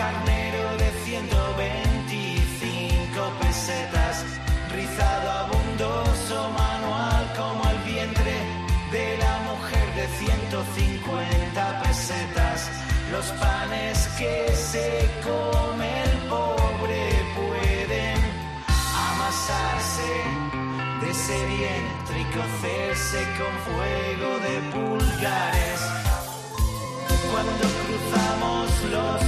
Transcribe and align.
carnero 0.00 0.64
de 0.78 0.88
125 1.04 3.20
pesetas, 3.42 4.14
rizado 4.74 5.26
abundoso 5.44 6.38
manual 6.62 7.22
como 7.36 7.60
el 7.72 7.78
vientre 7.92 8.34
de 8.96 9.06
la 9.24 9.34
mujer 9.50 9.86
de 9.98 10.06
150 10.24 11.82
pesetas. 11.82 12.58
Los 13.12 13.26
panes 13.44 13.96
que 14.18 14.36
se 14.70 14.88
come 15.22 15.88
el 16.04 16.14
pobre 16.32 17.02
pueden 17.38 18.18
amasarse 19.10 20.12
de 21.00 21.06
ese 21.10 21.38
vientre 21.56 22.16
y 22.24 22.26
cocerse 22.38 23.18
con 23.38 23.52
fuego 23.68 24.30
de 24.46 24.54
pulgares. 24.72 25.80
Cuando 27.30 27.64
cruzamos 27.84 28.66
los 28.96 29.20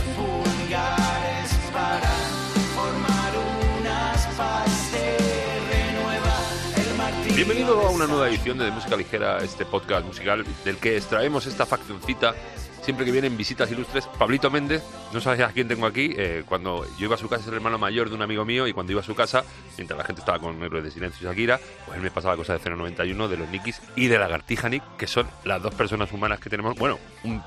Bienvenido 7.44 7.80
a 7.80 7.90
una 7.90 8.06
nueva 8.06 8.28
edición 8.28 8.56
de 8.56 8.70
Música 8.70 8.96
Ligera, 8.96 9.38
este 9.38 9.66
podcast 9.66 10.06
musical 10.06 10.44
del 10.64 10.76
que 10.76 10.96
extraemos 10.96 11.44
esta 11.46 11.66
faccioncita 11.66 12.36
siempre 12.82 13.04
que 13.04 13.10
vienen 13.10 13.36
visitas 13.36 13.68
ilustres. 13.68 14.06
Pablito 14.06 14.48
Méndez, 14.48 14.80
no 15.12 15.20
sabes 15.20 15.40
a 15.40 15.48
quién 15.48 15.66
tengo 15.66 15.86
aquí. 15.86 16.14
eh, 16.16 16.44
cuando 16.46 16.86
yo 16.96 17.06
iba 17.06 17.16
a 17.16 17.18
su 17.18 17.28
casa, 17.28 17.42
es 17.42 17.48
el 17.48 17.54
hermano 17.54 17.78
mayor 17.78 18.10
de 18.10 18.14
un 18.14 18.22
amigo 18.22 18.44
mío, 18.44 18.68
y 18.68 18.72
cuando 18.72 18.92
iba 18.92 19.00
a 19.00 19.04
su 19.04 19.16
casa, 19.16 19.42
mientras 19.76 19.98
la 19.98 20.04
gente 20.04 20.20
estaba 20.20 20.38
con 20.38 20.62
Héroes 20.62 20.84
de 20.84 20.92
Silencio 20.92 21.26
y 21.26 21.32
Shakira, 21.32 21.58
pues 21.84 21.96
él 21.96 22.04
me 22.04 22.12
pasaba 22.12 22.36
cosas 22.36 22.62
de 22.62 22.70
091, 22.70 23.26
de 23.26 23.36
los 23.36 23.48
Nikis 23.48 23.82
y 23.96 24.06
de 24.06 24.18
la 24.18 24.26
Lagartija 24.26 24.68
Nick, 24.68 24.84
que 24.96 25.08
son 25.08 25.28
las 25.42 25.60
dos 25.60 25.74
personas 25.74 26.12
humanas 26.12 26.38
que 26.38 26.48
tenemos. 26.48 26.76
Bueno, 26.76 27.00
un 27.24 27.42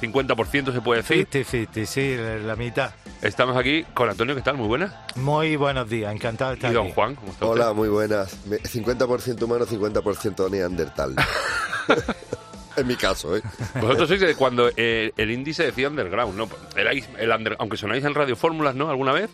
50% 0.00 0.72
se 0.72 0.80
puede 0.80 1.02
decir. 1.02 1.28
50-50, 1.28 1.84
sí, 1.86 2.16
la 2.44 2.56
mitad. 2.56 2.90
Estamos 3.22 3.56
aquí 3.56 3.84
con 3.94 4.08
Antonio, 4.08 4.34
¿qué 4.34 4.40
tal? 4.42 4.56
Muy 4.56 4.66
buenas. 4.68 4.92
Muy 5.16 5.56
buenos 5.56 5.88
días, 5.90 6.12
encantado 6.14 6.50
de 6.52 6.56
estar 6.56 6.70
Y 6.70 6.74
don 6.74 6.86
aquí. 6.86 6.94
Juan, 6.94 7.14
¿cómo 7.16 7.32
está 7.32 7.44
usted? 7.46 7.60
Hola, 7.62 7.72
muy 7.74 7.88
buenas. 7.88 8.46
Me- 8.46 8.58
50% 8.58 9.42
humano, 9.42 9.66
50% 9.66 10.50
neandertal. 10.50 11.14
en 12.76 12.86
mi 12.86 12.96
caso, 12.96 13.36
¿eh? 13.36 13.42
Vosotros 13.80 14.08
sois 14.08 14.20
de 14.20 14.34
cuando 14.36 14.70
eh, 14.76 15.12
el 15.16 15.30
índice 15.30 15.64
decía 15.64 15.88
underground, 15.88 16.34
¿no? 16.36 16.48
Erais 16.76 17.08
el 17.18 17.30
under- 17.30 17.56
aunque 17.58 17.76
sonáis 17.76 18.04
en 18.04 18.14
Radio 18.14 18.36
Fórmulas, 18.36 18.74
¿no? 18.74 18.88
¿Alguna 18.88 19.12
vez? 19.12 19.28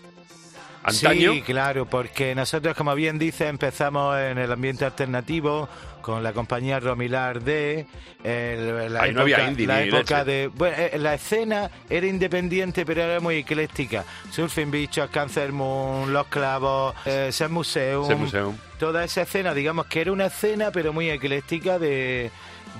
Antaño. 0.86 1.32
Sí, 1.32 1.42
claro, 1.42 1.86
porque 1.86 2.34
nosotros, 2.34 2.76
como 2.76 2.94
bien 2.94 3.18
dice, 3.18 3.48
empezamos 3.48 4.16
en 4.18 4.38
el 4.38 4.50
ambiente 4.52 4.84
alternativo 4.84 5.68
con 6.00 6.22
la 6.22 6.32
compañía 6.32 6.78
Romilar 6.80 7.42
D. 7.42 7.86
el- 8.24 8.92
la 8.92 9.02
Ahí 9.02 9.12
no 9.14 9.20
había 9.22 9.36
época- 9.36 9.50
indie 9.50 9.66
la 9.66 9.82
época 9.82 10.24
de 10.24 10.48
bueno, 10.48 10.76
eh, 10.78 10.98
la 10.98 11.14
escena 11.14 11.70
era 11.88 12.06
independiente, 12.06 12.84
pero 12.84 13.02
era 13.02 13.20
muy 13.20 13.36
ecléctica. 13.36 14.04
Surfing 14.30 14.70
Bichos, 14.70 15.10
Cancer 15.10 15.52
Moon, 15.52 16.12
Los 16.12 16.26
Clavos, 16.26 16.94
eh, 17.04 17.30
Museum. 17.48 18.18
Museo. 18.18 18.54
toda 18.78 19.04
esa 19.04 19.22
escena, 19.22 19.54
digamos 19.54 19.86
que 19.86 20.00
era 20.00 20.12
una 20.12 20.26
escena, 20.26 20.70
pero 20.72 20.92
muy 20.92 21.08
ecléctica 21.10 21.78
de, 21.78 22.30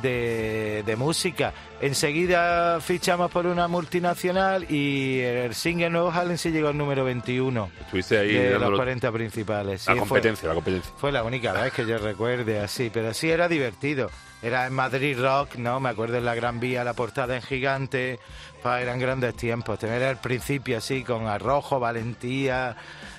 de, 0.03 0.83
de 0.87 0.97
música. 0.97 1.53
Enseguida 1.81 2.81
fichamos 2.81 3.31
por 3.31 3.47
una 3.47 3.69
multinacional 3.69 4.71
y 4.71 5.21
el 5.21 5.55
single 5.55 5.91
Nuevo 5.91 6.11
Harlem 6.11 6.37
se 6.39 6.51
llegó 6.51 6.69
al 6.69 6.77
número 6.79 7.05
21 7.05 7.71
Estuviste 7.81 8.19
ahí 8.19 8.33
de 8.33 8.51
los 8.53 8.61
dándolo- 8.63 8.77
40 8.77 9.13
principales. 9.13 9.87
la 9.87 9.93
Sí, 9.95 9.99
fue- 10.01 10.09
competencia, 10.09 10.49
la 10.49 10.55
competencia. 10.55 10.93
fue 10.97 11.13
la 11.13 11.23
única 11.25 11.53
vez 11.53 11.73
que 11.73 11.87
yo 11.87 11.99
recuerde 11.99 12.61
así, 12.61 12.91
pero 12.93 13.13
sí 13.15 13.31
era 13.31 13.49
divertido. 13.49 14.11
Era 14.47 14.67
en 14.67 14.73
Madrid 14.75 15.19
Rock, 15.21 15.57
¿no? 15.57 15.81
Me 15.81 15.89
acuerdo 15.89 16.17
en 16.19 16.25
la 16.25 16.35
Gran 16.35 16.61
Vía, 16.61 16.85
la 16.85 16.93
portada 16.95 17.35
en 17.35 17.43
gigante. 17.43 18.19
Pa, 18.63 18.81
eran 18.81 18.99
grandes 18.99 19.35
tiempos. 19.37 19.79
Tener 19.79 20.01
el 20.03 20.17
principio 20.19 20.79
así, 20.79 21.03
con 21.03 21.27
arrojo, 21.27 21.81
valentía, 21.81 22.77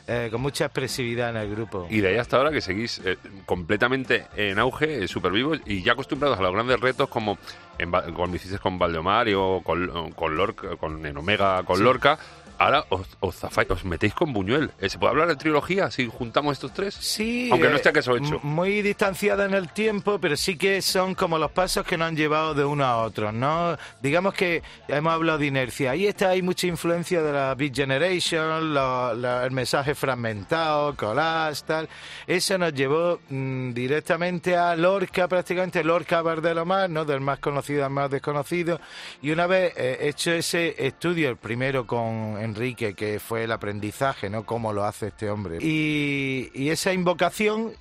eh, 0.07 0.29
con 0.31 0.41
mucha 0.41 0.65
expresividad 0.65 1.29
en 1.31 1.37
el 1.37 1.49
grupo. 1.49 1.87
Y 1.89 1.99
de 2.01 2.09
ahí 2.09 2.17
hasta 2.17 2.37
ahora 2.37 2.51
que 2.51 2.61
seguís 2.61 3.01
eh, 3.03 3.17
completamente 3.45 4.25
en 4.35 4.57
auge, 4.59 5.03
eh, 5.03 5.07
súper 5.07 5.31
vivos 5.31 5.59
y 5.65 5.83
ya 5.83 5.93
acostumbrados 5.93 6.39
a 6.39 6.41
los 6.41 6.53
grandes 6.53 6.79
retos 6.79 7.09
como 7.09 7.37
en, 7.77 7.93
Va- 7.93 8.03
cuando 8.13 8.35
hiciste 8.37 8.57
con 8.59 8.79
Valdemar 8.79 9.27
o 9.35 9.61
con, 9.63 10.11
con 10.13 10.35
Lorca, 10.37 10.75
con 10.77 11.05
en 11.05 11.17
Omega, 11.17 11.63
con 11.63 11.83
Lorca. 11.83 12.17
Ahora 12.59 12.85
os, 12.89 13.07
os, 13.19 13.35
zafáis- 13.41 13.69
os 13.71 13.83
metéis 13.85 14.13
con 14.13 14.33
Buñuel. 14.33 14.71
Eh, 14.79 14.89
¿Se 14.89 14.97
puede 14.97 15.11
hablar 15.11 15.27
de 15.27 15.35
trilogía 15.35 15.91
si 15.91 16.07
juntamos 16.07 16.53
estos 16.53 16.73
tres? 16.73 16.93
Sí, 16.95 17.49
Aunque 17.51 17.67
no 17.67 17.73
eh, 17.73 17.77
esté 17.77 17.93
que 17.93 17.99
eso 17.99 18.15
hecho. 18.17 18.39
Muy 18.43 18.81
distanciada 18.81 19.45
en 19.45 19.53
el 19.53 19.69
tiempo, 19.69 20.19
pero 20.19 20.35
sí 20.37 20.57
que 20.57 20.81
son 20.81 21.15
como 21.15 21.37
los 21.37 21.51
pasos 21.51 21.85
que 21.85 21.97
nos 21.97 22.07
han 22.07 22.15
llevado 22.15 22.53
de 22.53 22.65
uno 22.65 22.83
a 22.85 22.97
otro, 23.03 23.31
¿no? 23.31 23.77
Digamos 24.01 24.33
que 24.33 24.63
hemos 24.87 25.13
hablado 25.13 25.37
de 25.39 25.45
inercia. 25.47 25.91
Ahí 25.91 26.07
está, 26.07 26.29
hay 26.29 26.41
mucha 26.41 26.67
influencia 26.67 27.21
de 27.21 27.31
la 27.31 27.53
Big 27.55 27.75
Generation, 27.75 28.73
lo- 28.73 29.13
lo- 29.13 29.43
el 29.43 29.51
mensaje 29.51 29.93
fragmentado, 29.95 30.95
collage, 30.95 31.61
tal. 31.65 31.89
Eso 32.25 32.57
nos 32.57 32.73
llevó 32.73 33.19
mm, 33.29 33.73
directamente 33.73 34.55
a 34.55 34.75
Lorca, 34.75 35.27
prácticamente 35.27 35.83
Lorca 35.83 36.21
Bardelomar, 36.21 36.89
¿no? 36.89 37.05
Del 37.05 37.21
más 37.21 37.39
conocido 37.39 37.85
al 37.85 37.91
más 37.91 38.09
desconocido. 38.09 38.79
Y 39.21 39.31
una 39.31 39.47
vez 39.47 39.73
eh, 39.77 39.97
hecho 40.01 40.31
ese 40.31 40.75
estudio, 40.85 41.29
el 41.29 41.37
primero 41.37 41.85
con 41.85 42.37
Enrique, 42.47 42.93
que 42.93 43.19
fue 43.19 43.43
el 43.43 43.51
aprendizaje, 43.51 44.29
¿no? 44.29 44.45
Cómo 44.45 44.73
lo 44.73 44.85
hace 44.85 45.07
este 45.07 45.29
hombre. 45.29 45.59
Y, 45.61 46.49
y 46.53 46.69
esa 46.69 46.93
invocación 46.93 47.73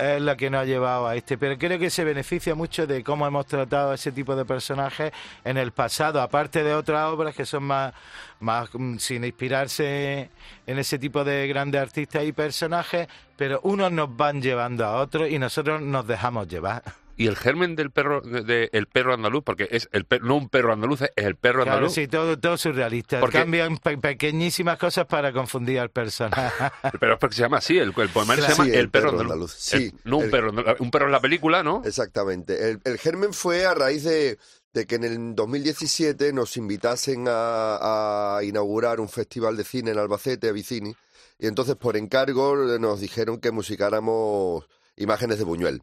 es 0.00 0.22
la 0.22 0.36
que 0.36 0.50
nos 0.50 0.62
ha 0.62 0.64
llevado 0.64 1.06
a 1.06 1.16
este, 1.16 1.36
pero 1.36 1.58
creo 1.58 1.78
que 1.78 1.90
se 1.90 2.04
beneficia 2.04 2.54
mucho 2.54 2.86
de 2.86 3.04
cómo 3.04 3.26
hemos 3.26 3.46
tratado 3.46 3.90
a 3.90 3.94
ese 3.94 4.12
tipo 4.12 4.34
de 4.34 4.44
personajes 4.44 5.12
en 5.44 5.58
el 5.58 5.72
pasado, 5.72 6.20
aparte 6.20 6.62
de 6.62 6.74
otras 6.74 7.10
obras 7.10 7.34
que 7.34 7.44
son 7.44 7.64
más, 7.64 7.92
más 8.40 8.70
mm, 8.72 8.96
sin 8.96 9.24
inspirarse 9.24 10.30
en 10.66 10.78
ese 10.78 10.98
tipo 10.98 11.22
de 11.24 11.46
grandes 11.48 11.80
artistas 11.80 12.24
y 12.24 12.32
personajes, 12.32 13.08
pero 13.36 13.60
unos 13.62 13.92
nos 13.92 14.16
van 14.16 14.40
llevando 14.40 14.86
a 14.86 15.00
otros 15.00 15.30
y 15.30 15.38
nosotros 15.38 15.82
nos 15.82 16.06
dejamos 16.06 16.48
llevar. 16.48 16.82
Y 17.20 17.26
el 17.26 17.36
germen 17.36 17.76
del 17.76 17.90
perro, 17.90 18.22
de, 18.22 18.42
de- 18.42 18.70
el 18.72 18.86
perro 18.86 19.12
andaluz, 19.12 19.42
porque 19.44 19.68
es 19.70 19.88
el 19.92 20.04
per- 20.06 20.22
no 20.22 20.36
un 20.36 20.48
perro 20.48 20.72
andaluz, 20.72 21.02
es 21.02 21.10
el 21.16 21.36
perro 21.36 21.62
Claro, 21.64 21.72
andaluz. 21.78 21.94
sí, 21.94 22.08
todo, 22.08 22.38
todo 22.38 22.56
surrealista. 22.56 23.20
Porque- 23.20 23.38
Cambian 23.38 23.76
pe- 23.76 23.98
pequeñísimas 23.98 24.78
cosas 24.78 25.04
para 25.06 25.32
confundir 25.32 25.78
al 25.80 25.90
personaje. 25.90 26.70
Pero 27.00 27.12
es 27.14 27.18
porque 27.18 27.36
se 27.36 27.42
llama 27.42 27.58
así, 27.58 27.76
el, 27.78 27.92
el 27.96 28.08
poemario 28.08 28.44
Claro. 28.44 28.54
se 28.54 28.62
llama 28.62 28.64
Sí, 28.64 28.70
El, 28.70 28.78
el 28.80 28.90
perro, 28.90 29.10
perro 29.10 29.20
andaluz. 29.20 29.32
andaluz. 29.32 29.52
Sí, 29.52 29.76
El- 29.94 30.10
no 30.10 30.16
un 30.18 30.24
el- 30.24 30.30
perro 30.30 30.48
andaluz, 30.50 30.80
un 30.80 30.90
perro 30.90 31.06
en 31.06 31.12
la 31.12 31.20
película, 31.20 31.62
¿no? 31.62 31.82
Exactamente. 31.84 32.70
El, 32.70 32.80
el 32.84 32.98
germen 32.98 33.32
fue 33.34 33.66
a 33.66 33.74
raíz 33.74 34.04
de, 34.04 34.38
de 34.72 34.86
que 34.86 34.94
en 34.94 35.04
el 35.04 35.34
2017 35.34 36.32
nos 36.32 36.56
invitasen 36.56 37.26
a, 37.28 38.36
a 38.38 38.44
inaugurar 38.44 38.98
un 38.98 39.08
festival 39.10 39.56
de 39.58 39.64
cine 39.64 39.90
en 39.90 39.98
Albacete, 39.98 40.48
a 40.48 40.52
Vicini, 40.52 40.94
y 41.38 41.46
entonces 41.46 41.76
por 41.76 41.96
encargo 41.98 42.56
nos 42.78 43.00
dijeron 43.00 43.40
que 43.40 43.50
musicáramos 43.50 44.66
imágenes 44.96 45.38
de 45.38 45.44
Buñuel. 45.44 45.82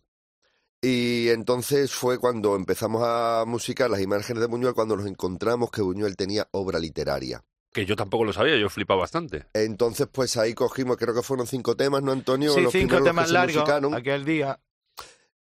Y 0.82 1.30
entonces 1.30 1.92
fue 1.92 2.20
cuando 2.20 2.56
empezamos 2.56 3.02
a 3.06 3.44
musicar 3.48 3.90
las 3.90 4.02
imágenes 4.02 4.42
de 4.42 4.48
Buñuel, 4.48 4.74
cuando 4.74 4.96
nos 4.96 5.08
encontramos 5.08 5.72
que 5.72 5.82
Buñuel 5.82 6.16
tenía 6.16 6.48
obra 6.52 6.80
literaria. 6.80 7.44
Que 7.74 7.86
yo 7.86 7.96
tampoco 7.96 8.24
lo 8.26 8.34
sabía, 8.34 8.58
yo 8.58 8.70
flipaba 8.70 9.02
bastante. 9.02 9.46
Entonces, 9.54 10.08
pues 10.12 10.38
ahí 10.38 10.54
cogimos, 10.54 10.98
creo 10.98 11.14
que 11.14 11.22
fueron 11.22 11.48
cinco 11.48 11.76
temas, 11.76 12.02
¿no, 12.04 12.12
Antonio? 12.12 12.54
sí, 12.54 12.62
Los 12.62 12.72
cinco 12.74 13.02
temas 13.04 13.32
largos 13.32 13.70
aquel 13.94 14.24
día. 14.26 14.60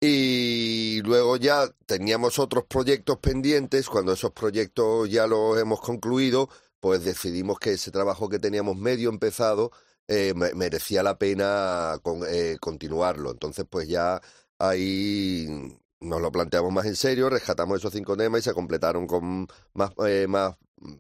Y 0.01 1.01
luego 1.03 1.37
ya 1.37 1.67
teníamos 1.85 2.37
otros 2.39 2.65
proyectos 2.65 3.17
pendientes. 3.19 3.87
Cuando 3.89 4.13
esos 4.13 4.31
proyectos 4.31 5.09
ya 5.09 5.25
los 5.27 5.57
hemos 5.57 5.79
concluido, 5.81 6.49
pues 6.79 7.03
decidimos 7.03 7.57
que 7.59 7.73
ese 7.73 7.91
trabajo 7.91 8.29
que 8.29 8.39
teníamos 8.39 8.77
medio 8.77 9.09
empezado 9.09 9.71
eh, 10.07 10.33
me- 10.35 10.53
merecía 10.53 11.01
la 11.01 11.17
pena 11.17 11.97
con- 12.03 12.21
eh, 12.29 12.57
continuarlo. 12.59 13.31
Entonces, 13.31 13.65
pues 13.67 13.87
ya 13.87 14.21
ahí 14.59 15.47
nos 16.01 16.21
lo 16.21 16.31
planteamos 16.31 16.71
más 16.71 16.85
en 16.85 16.95
serio, 16.95 17.29
rescatamos 17.29 17.79
esos 17.79 17.93
cinco 17.93 18.15
temas 18.17 18.41
y 18.41 18.43
se 18.43 18.53
completaron 18.53 19.07
con 19.07 19.47
más, 19.73 19.91
eh, 20.05 20.27
más 20.27 20.55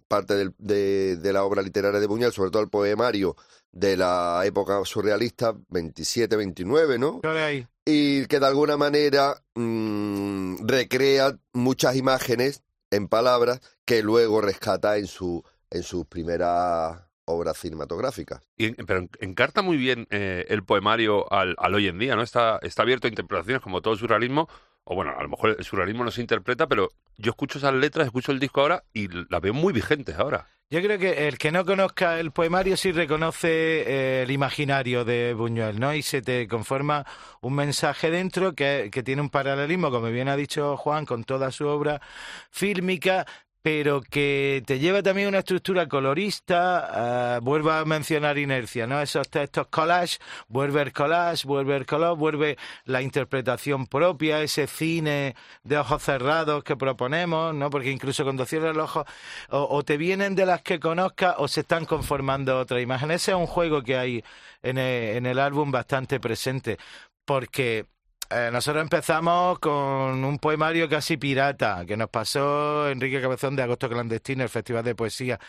parte 0.07 0.35
del- 0.35 0.55
de, 0.57 1.17
de 1.17 1.33
la 1.33 1.43
obra 1.43 1.61
literaria 1.61 1.99
de 1.99 2.07
Buñuel, 2.07 2.31
sobre 2.31 2.49
todo 2.49 2.61
el 2.63 2.69
poemario 2.69 3.35
de 3.71 3.97
la 3.97 4.41
época 4.45 4.79
surrealista 4.85 5.53
27-29, 5.69 6.97
¿no? 6.97 7.21
Ahí. 7.23 7.67
y 7.85 8.25
que 8.25 8.39
de 8.39 8.45
alguna 8.47 8.77
manera 8.77 9.35
mm, 9.53 10.65
recrea 10.65 11.37
muchas 11.53 11.95
imágenes 11.95 12.63
en 12.89 13.07
palabras 13.07 13.59
que 13.85 14.01
luego 14.01 14.41
rescata 14.41 14.97
en 14.97 15.07
su 15.07 15.43
en 15.69 15.83
sus 15.83 16.05
primeras 16.05 17.01
obras 17.25 17.57
cinematográficas. 17.57 18.41
Y, 18.57 18.71
pero 18.83 18.99
en- 18.99 19.09
encarta 19.19 19.61
muy 19.61 19.77
bien 19.77 20.07
eh, 20.09 20.45
el 20.49 20.63
poemario 20.63 21.31
al, 21.31 21.55
al 21.57 21.75
hoy 21.75 21.87
en 21.87 21.99
día, 21.99 22.15
¿no? 22.15 22.21
Está, 22.21 22.59
está 22.61 22.83
abierto 22.83 23.07
a 23.07 23.09
interpretaciones 23.09 23.61
como 23.61 23.81
todo 23.81 23.95
surrealismo, 23.95 24.47
o 24.83 24.95
bueno, 24.95 25.13
a 25.17 25.23
lo 25.23 25.29
mejor 25.29 25.55
el 25.57 25.63
surrealismo 25.65 26.03
no 26.03 26.11
se 26.11 26.21
interpreta, 26.21 26.67
pero 26.67 26.91
yo 27.17 27.31
escucho 27.31 27.57
esas 27.57 27.73
letras, 27.73 28.05
escucho 28.05 28.31
el 28.31 28.39
disco 28.39 28.61
ahora 28.61 28.83
y 28.93 29.07
las 29.07 29.41
veo 29.41 29.53
muy 29.53 29.73
vigentes 29.73 30.15
ahora. 30.15 30.45
Yo 30.69 30.81
creo 30.81 30.97
que 30.97 31.27
el 31.27 31.37
que 31.37 31.51
no 31.51 31.63
conozca 31.63 32.19
el 32.19 32.31
poemario 32.31 32.75
sí 32.75 32.91
reconoce 32.91 33.47
eh, 33.49 34.23
el 34.23 34.31
imaginario 34.31 35.05
de 35.05 35.35
Buñuel, 35.35 35.79
¿no? 35.79 35.93
Y 35.93 36.01
se 36.01 36.23
te 36.23 36.47
conforma 36.47 37.05
un 37.41 37.53
mensaje 37.53 38.09
dentro 38.09 38.53
que, 38.53 38.89
que 38.91 39.03
tiene 39.03 39.21
un 39.21 39.29
paralelismo, 39.29 39.91
como 39.91 40.07
bien 40.07 40.27
ha 40.27 40.35
dicho 40.35 40.75
Juan, 40.75 41.05
con 41.05 41.23
toda 41.23 41.51
su 41.51 41.67
obra 41.67 42.01
fílmica, 42.49 43.27
pero 43.65 43.99
que 43.99 44.61
te 44.67 44.77
lleva 44.77 45.01
también 45.01 45.27
una 45.27 45.39
estructura 45.39 45.87
colorista, 45.87 47.37
eh, 47.37 47.39
vuelvo 47.41 47.71
a 47.71 47.83
mencionar 47.83 48.37
inercia, 48.37 48.85
¿no? 48.85 49.01
Esos 49.01 49.27
textos 49.27 49.65
collage, 49.71 50.19
vuelve 50.47 50.83
el 50.83 50.93
collage, 50.93 51.47
vuelve 51.47 51.75
el 51.75 51.87
color, 51.87 52.15
vuelve 52.15 52.59
la 52.83 53.01
interpretación 53.01 53.87
propia, 53.87 54.43
ese 54.43 54.67
cine 54.67 55.35
de 55.63 55.79
ojos 55.79 56.03
cerrados 56.03 56.63
que 56.63 56.75
proponemos, 56.75 57.55
¿no? 57.55 57.71
Porque 57.71 57.89
incluso 57.89 58.23
cuando 58.23 58.45
cierras 58.45 58.75
los 58.75 58.85
ojos, 58.85 59.07
o, 59.49 59.67
o 59.67 59.81
te 59.81 59.97
vienen 59.97 60.35
de 60.35 60.45
las 60.45 60.61
que 60.61 60.79
conozcas 60.79 61.33
o 61.39 61.47
se 61.47 61.61
están 61.61 61.85
conformando 61.85 62.59
otra 62.59 62.79
imagen. 62.81 63.09
Ese 63.09 63.31
es 63.31 63.37
un 63.37 63.47
juego 63.47 63.81
que 63.81 63.97
hay 63.97 64.23
en 64.61 64.77
el, 64.77 65.17
en 65.17 65.25
el 65.25 65.39
álbum 65.39 65.71
bastante 65.71 66.19
presente, 66.19 66.77
porque 67.25 67.87
eh, 68.29 68.49
nosotros 68.51 68.81
empezamos 68.81 69.59
con 69.59 70.23
un 70.23 70.39
poemario 70.39 70.89
casi 70.89 71.17
pirata 71.17 71.85
que 71.85 71.95
nos 71.95 72.09
pasó 72.09 72.89
Enrique 72.89 73.21
Cabezón 73.21 73.55
de 73.55 73.63
Agosto 73.63 73.87
Clandestino, 73.87 74.43
el 74.43 74.49
Festival 74.49 74.83
de 74.83 74.95
Poesía. 74.95 75.39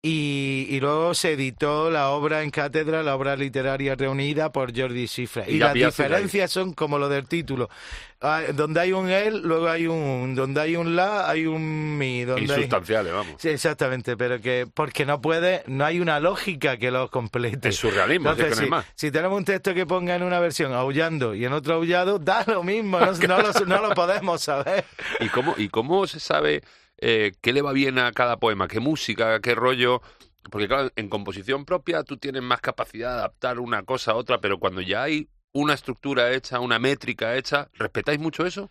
Y, 0.00 0.66
y 0.70 0.80
luego 0.80 1.14
se 1.14 1.32
editó 1.32 1.90
la 1.90 2.10
obra 2.10 2.42
en 2.42 2.50
cátedra, 2.50 3.02
la 3.02 3.14
obra 3.14 3.36
literaria 3.36 3.94
reunida 3.94 4.52
por 4.52 4.76
Jordi 4.76 5.06
Cifra. 5.06 5.44
Y 5.48 5.56
Y, 5.56 5.58
las 5.58 5.74
diferencias 5.74 6.50
son 6.50 6.72
como 6.72 6.98
lo 6.98 7.08
del 7.08 7.28
título. 7.28 7.68
Ah, 8.26 8.40
donde 8.54 8.80
hay 8.80 8.92
un 8.92 9.10
él, 9.10 9.42
luego 9.42 9.68
hay 9.68 9.86
un. 9.86 10.34
Donde 10.34 10.58
hay 10.58 10.76
un 10.76 10.96
la, 10.96 11.28
hay 11.28 11.44
un 11.44 11.98
mi. 11.98 12.24
Donde 12.24 12.40
hay- 12.50 12.60
Insustanciales, 12.62 13.12
vamos. 13.12 13.34
Sí, 13.38 13.50
exactamente, 13.50 14.16
pero 14.16 14.40
que 14.40 14.66
porque 14.72 15.04
no 15.04 15.20
puede, 15.20 15.62
no 15.66 15.84
hay 15.84 16.00
una 16.00 16.20
lógica 16.20 16.78
que 16.78 16.90
lo 16.90 17.10
complete. 17.10 17.68
Es 17.68 17.76
surrealismo, 17.76 18.30
es 18.30 18.36
que 18.36 18.42
no 18.44 18.48
hay 18.48 18.54
si, 18.54 18.66
más. 18.70 18.86
si 18.94 19.10
tenemos 19.10 19.36
un 19.36 19.44
texto 19.44 19.74
que 19.74 19.84
ponga 19.84 20.16
en 20.16 20.22
una 20.22 20.40
versión 20.40 20.72
aullando 20.72 21.34
y 21.34 21.44
en 21.44 21.52
otra 21.52 21.74
aullado, 21.74 22.18
da 22.18 22.44
lo 22.46 22.62
mismo, 22.62 22.98
no, 22.98 23.12
no 23.12 23.42
lo, 23.42 23.52
no 23.66 23.88
lo 23.88 23.94
podemos 23.94 24.40
saber. 24.40 24.86
¿Y 25.20 25.28
cómo, 25.28 25.54
y 25.58 25.68
cómo 25.68 26.06
se 26.06 26.18
sabe 26.18 26.62
eh, 26.96 27.32
qué 27.42 27.52
le 27.52 27.60
va 27.60 27.72
bien 27.72 27.98
a 27.98 28.10
cada 28.12 28.38
poema? 28.38 28.68
¿Qué 28.68 28.80
música? 28.80 29.38
¿Qué 29.40 29.54
rollo? 29.54 30.00
Porque 30.50 30.66
claro, 30.66 30.90
en 30.96 31.10
composición 31.10 31.64
propia 31.66 32.04
tú 32.04 32.16
tienes 32.16 32.42
más 32.42 32.60
capacidad 32.62 33.12
de 33.12 33.18
adaptar 33.18 33.58
una 33.60 33.82
cosa 33.82 34.12
a 34.12 34.14
otra, 34.14 34.38
pero 34.40 34.58
cuando 34.58 34.80
ya 34.80 35.02
hay 35.02 35.28
una 35.54 35.74
estructura 35.74 36.32
hecha, 36.32 36.60
una 36.60 36.78
métrica 36.78 37.36
hecha, 37.36 37.70
¿respetáis 37.74 38.18
mucho 38.18 38.44
eso? 38.44 38.70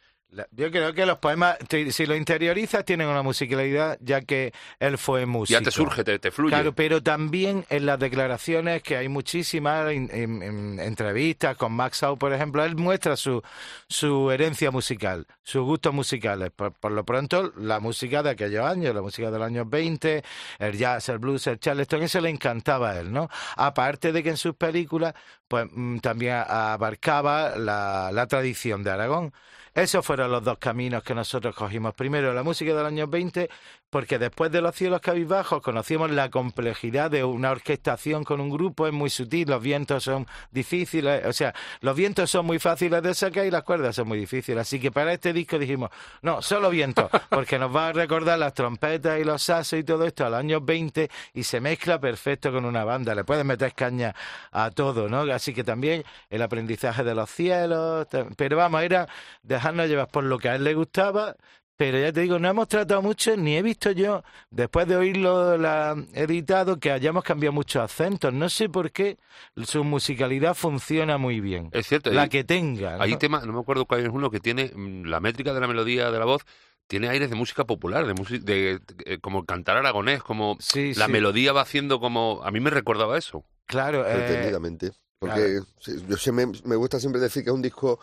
Yo 0.51 0.71
creo 0.71 0.93
que 0.93 1.05
los 1.05 1.17
poemas, 1.19 1.57
si 1.91 2.05
lo 2.05 2.15
interiorizas, 2.15 2.83
tienen 2.85 3.07
una 3.07 3.21
musicalidad, 3.21 3.97
ya 4.01 4.21
que 4.21 4.51
él 4.79 4.97
fue 4.97 5.25
músico. 5.25 5.59
Ya 5.59 5.63
te 5.63 5.71
surge, 5.71 6.03
te, 6.03 6.17
te 6.19 6.31
fluye. 6.31 6.55
Claro, 6.55 6.73
pero 6.73 7.03
también 7.03 7.65
en 7.69 7.85
las 7.85 7.99
declaraciones, 7.99 8.81
que 8.81 8.97
hay 8.97 9.09
muchísimas 9.09 9.91
en, 9.91 10.09
en- 10.11 10.41
en 10.43 10.79
entrevistas 10.79 11.55
con 11.57 11.73
Max 11.73 11.97
Sau, 11.97 12.17
por 12.17 12.33
ejemplo, 12.33 12.63
él 12.63 12.75
muestra 12.75 13.15
su, 13.15 13.41
su 13.87 14.31
herencia 14.31 14.71
musical, 14.71 15.27
sus 15.43 15.63
gustos 15.63 15.93
musicales. 15.93 16.51
Por, 16.55 16.73
por 16.73 16.91
lo 16.91 17.05
pronto, 17.05 17.53
la 17.57 17.79
música 17.79 18.23
de 18.23 18.31
aquellos 18.31 18.65
años, 18.65 18.93
la 18.95 19.01
música 19.01 19.29
de 19.29 19.37
los 19.37 19.47
años 19.47 19.69
20, 19.69 20.23
el 20.59 20.77
jazz, 20.77 21.09
el 21.09 21.19
blues, 21.19 21.45
el 21.47 21.59
charleston, 21.59 22.03
eso 22.03 22.19
le 22.21 22.29
encantaba 22.29 22.91
a 22.91 22.99
él, 22.99 23.11
¿no? 23.11 23.29
Aparte 23.55 24.11
de 24.11 24.23
que 24.23 24.29
en 24.29 24.37
sus 24.37 24.55
películas, 24.55 25.13
pues 25.47 25.67
mm, 25.71 25.99
también 25.99 26.43
abarcaba 26.47 27.55
la, 27.57 28.09
la 28.11 28.27
tradición 28.27 28.83
de 28.83 28.91
Aragón. 28.91 29.33
Esos 29.73 30.05
fueron 30.05 30.31
los 30.31 30.43
dos 30.43 30.59
caminos 30.59 31.03
que 31.03 31.15
nosotros 31.15 31.55
cogimos. 31.55 31.95
Primero, 31.95 32.31
la 32.31 32.43
música 32.43 32.71
de 32.73 32.77
los 32.77 32.87
años 32.87 33.09
20, 33.09 33.49
porque 33.93 34.17
después 34.17 34.51
de 34.51 34.59
los 34.59 34.73
cielos 34.75 35.01
cabizbajos 35.01 35.61
conocimos 35.61 36.09
la 36.09 36.31
complejidad 36.31 37.11
de 37.11 37.23
una 37.23 37.51
orquestación 37.51 38.23
con 38.23 38.41
un 38.41 38.49
grupo, 38.49 38.87
es 38.87 38.91
muy 38.91 39.11
sutil, 39.11 39.47
los 39.47 39.61
vientos 39.61 40.05
son 40.05 40.25
difíciles, 40.49 41.23
o 41.27 41.31
sea, 41.31 41.53
los 41.79 41.95
vientos 41.95 42.31
son 42.31 42.43
muy 42.47 42.57
fáciles 42.57 43.03
de 43.03 43.13
sacar 43.13 43.45
y 43.45 43.51
las 43.51 43.61
cuerdas 43.61 43.95
son 43.95 44.07
muy 44.07 44.17
difíciles. 44.17 44.61
Así 44.61 44.79
que 44.79 44.91
para 44.91 45.13
este 45.13 45.31
disco 45.31 45.59
dijimos, 45.59 45.91
no, 46.23 46.41
solo 46.41 46.71
vientos, 46.71 47.07
porque 47.29 47.59
nos 47.59 47.73
va 47.73 47.89
a 47.89 47.93
recordar 47.93 48.39
las 48.39 48.55
trompetas 48.55 49.19
y 49.19 49.23
los 49.23 49.43
sasos 49.43 49.77
y 49.77 49.83
todo 49.83 50.07
esto 50.07 50.25
a 50.25 50.31
los 50.31 50.39
años 50.39 50.65
20 50.65 51.11
y 51.35 51.43
se 51.43 51.61
mezcla 51.61 51.99
perfecto 51.99 52.51
con 52.51 52.65
una 52.65 52.83
banda, 52.83 53.13
le 53.13 53.23
puedes 53.23 53.45
meter 53.45 53.75
caña 53.75 54.15
a 54.51 54.71
todo, 54.71 55.07
¿no? 55.07 55.21
Así 55.31 55.53
que 55.53 55.63
también 55.63 56.03
el 56.31 56.41
aprendizaje 56.41 57.03
de 57.03 57.13
los 57.13 57.29
cielos, 57.29 58.07
pero 58.37 58.57
vamos, 58.57 58.81
era 58.81 59.07
dejarnos 59.43 59.87
llevar 59.87 60.07
por 60.07 60.23
lo 60.23 60.39
que 60.39 60.49
a 60.49 60.55
él 60.55 60.63
le 60.63 60.73
gustaba, 60.73 61.35
pero 61.83 61.99
ya 61.99 62.13
te 62.13 62.21
digo, 62.21 62.39
no 62.39 62.47
hemos 62.47 62.69
tratado 62.69 63.01
mucho, 63.01 63.35
ni 63.35 63.57
he 63.57 63.61
visto 63.61 63.91
yo, 63.91 64.23
después 64.49 64.87
de 64.87 64.95
oírlo 64.95 65.57
la, 65.57 66.01
editado, 66.13 66.79
que 66.79 66.91
hayamos 66.91 67.25
cambiado 67.25 67.51
muchos 67.51 67.83
acentos. 67.83 68.31
No 68.31 68.47
sé 68.47 68.69
por 68.69 68.89
qué 68.93 69.17
su 69.65 69.83
musicalidad 69.83 70.53
funciona 70.53 71.17
muy 71.17 71.41
bien. 71.41 71.67
Es 71.73 71.87
cierto. 71.87 72.09
La 72.11 72.21
hay- 72.21 72.29
que 72.29 72.45
tenga. 72.45 72.95
¿no? 72.95 73.03
Hay 73.03 73.17
temas, 73.17 73.45
no 73.45 73.51
me 73.51 73.59
acuerdo 73.59 73.85
cuál 73.85 73.99
es 73.99 74.07
uno, 74.07 74.31
que 74.31 74.39
tiene 74.39 74.71
mm, 74.73 75.07
la 75.07 75.19
métrica 75.19 75.53
de 75.53 75.59
la 75.59 75.67
melodía 75.67 76.09
de 76.09 76.19
la 76.19 76.23
voz, 76.23 76.43
tiene 76.87 77.09
aires 77.09 77.29
de 77.29 77.35
música 77.35 77.65
popular, 77.65 78.07
de 78.07 78.13
música, 78.13 78.45
de, 78.45 78.79
de- 78.79 79.19
como 79.19 79.43
cantar 79.43 79.75
aragonés, 79.75 80.23
como 80.23 80.55
Sí, 80.61 80.93
la 80.93 81.07
sí. 81.07 81.11
melodía 81.11 81.51
va 81.51 81.63
haciendo 81.63 81.99
como... 81.99 82.39
A 82.45 82.51
mí 82.51 82.61
me 82.61 82.69
recordaba 82.69 83.17
eso. 83.17 83.43
Claro, 83.65 84.07
eh, 84.07 84.13
pretendidamente. 84.15 84.93
Porque 85.19 85.59
sí, 85.81 85.91
yo 86.07 86.15
siempre, 86.15 86.61
me 86.63 86.77
gusta 86.77 86.97
siempre 87.01 87.19
decir 87.19 87.43
que 87.43 87.49
es 87.49 87.53
un 87.53 87.61
disco 87.61 87.99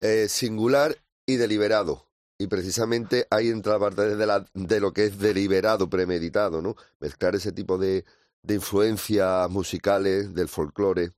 eh, 0.00 0.28
singular 0.28 0.94
y 1.26 1.34
deliberado. 1.34 2.06
Y 2.38 2.48
precisamente 2.48 3.26
ahí 3.30 3.48
entra 3.48 3.78
parte 3.78 4.16
de, 4.16 4.26
la, 4.26 4.44
de 4.54 4.80
lo 4.80 4.92
que 4.92 5.04
es 5.06 5.18
deliberado, 5.18 5.88
premeditado, 5.88 6.60
¿no? 6.62 6.74
Mezclar 7.00 7.34
ese 7.36 7.52
tipo 7.52 7.78
de, 7.78 8.04
de 8.42 8.54
influencias 8.54 9.48
musicales 9.50 10.34
del 10.34 10.48
folclore, 10.48 11.12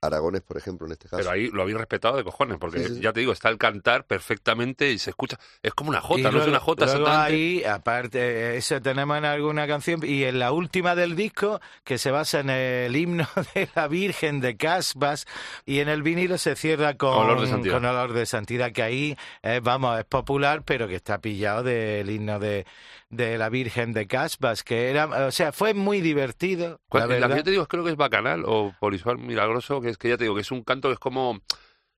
Aragones, 0.00 0.42
por 0.42 0.56
ejemplo, 0.56 0.86
en 0.86 0.92
este 0.92 1.08
caso. 1.08 1.16
Pero 1.18 1.30
ahí 1.30 1.50
lo 1.50 1.62
habéis 1.62 1.76
respetado 1.76 2.16
de 2.16 2.24
cojones, 2.24 2.56
porque 2.58 2.78
Sí, 2.78 2.88
sí, 2.88 2.94
sí. 2.96 3.00
ya 3.00 3.12
te 3.12 3.20
digo, 3.20 3.32
está 3.32 3.48
el 3.48 3.58
cantar 3.58 4.04
perfectamente 4.04 4.90
y 4.92 4.98
se 4.98 5.10
escucha. 5.10 5.38
Es 5.62 5.74
como 5.74 5.90
una 5.90 5.98
Y 5.98 6.02
jota, 6.02 6.30
no 6.30 6.40
es 6.40 6.46
una 6.46 6.60
jota 6.60 6.86
luego 6.86 7.08
ahí, 7.08 7.64
aparte, 7.64 8.56
eso 8.56 8.80
tenemos 8.80 9.18
en 9.18 9.24
alguna 9.24 9.66
canción, 9.66 10.00
y 10.04 10.24
en 10.24 10.38
la 10.38 10.52
última 10.52 10.94
del 10.94 11.16
disco, 11.16 11.60
que 11.84 11.98
se 11.98 12.10
basa 12.10 12.40
en 12.40 12.50
el 12.50 12.94
himno 12.94 13.26
de 13.54 13.68
la 13.74 13.88
Virgen 13.88 14.40
de 14.40 14.56
Casbas, 14.56 15.26
y 15.66 15.80
en 15.80 15.88
el 15.88 16.02
vinilo 16.02 16.38
se 16.38 16.54
cierra 16.54 16.94
con, 16.96 17.14
Olor 17.14 17.40
de 17.40 17.48
santidad. 17.48 17.74
con 17.74 17.84
olor 17.84 18.12
de 18.12 18.26
santidad, 18.26 18.72
que 18.72 18.82
ahí, 18.82 19.16
eh, 19.42 19.60
vamos, 19.62 19.98
es 19.98 20.04
popular, 20.04 20.62
pero 20.64 20.86
que 20.86 20.94
está 20.94 21.18
pillado 21.18 21.62
del 21.64 22.08
himno 22.08 22.38
de, 22.38 22.66
de 23.10 23.38
la 23.38 23.48
Virgen 23.48 23.92
de 23.92 24.06
Casbas, 24.06 24.62
que 24.64 24.90
era, 24.90 25.06
o 25.26 25.30
sea, 25.30 25.52
fue 25.52 25.72
muy 25.74 26.00
divertido. 26.00 26.68
La 26.68 26.78
¿Cuál- 26.88 27.02
La, 27.02 27.06
verdad. 27.14 27.28
que 27.30 27.36
yo 27.36 27.44
te 27.44 27.50
digo 27.52 27.66
creo 27.66 27.84
que 27.84 27.90
es 27.90 27.96
bacanal 27.96 28.42
o 28.46 28.74
polisual 28.78 29.18
milagroso, 29.18 29.80
que 29.80 29.88
es 29.90 29.96
que 29.98 30.08
ya 30.10 30.16
te 30.18 30.24
digo 30.24 30.34
que 30.34 30.42
es 30.42 30.50
un 30.50 30.62
canto 30.62 30.88
que 30.88 30.94
es 30.94 31.00
como... 31.00 31.40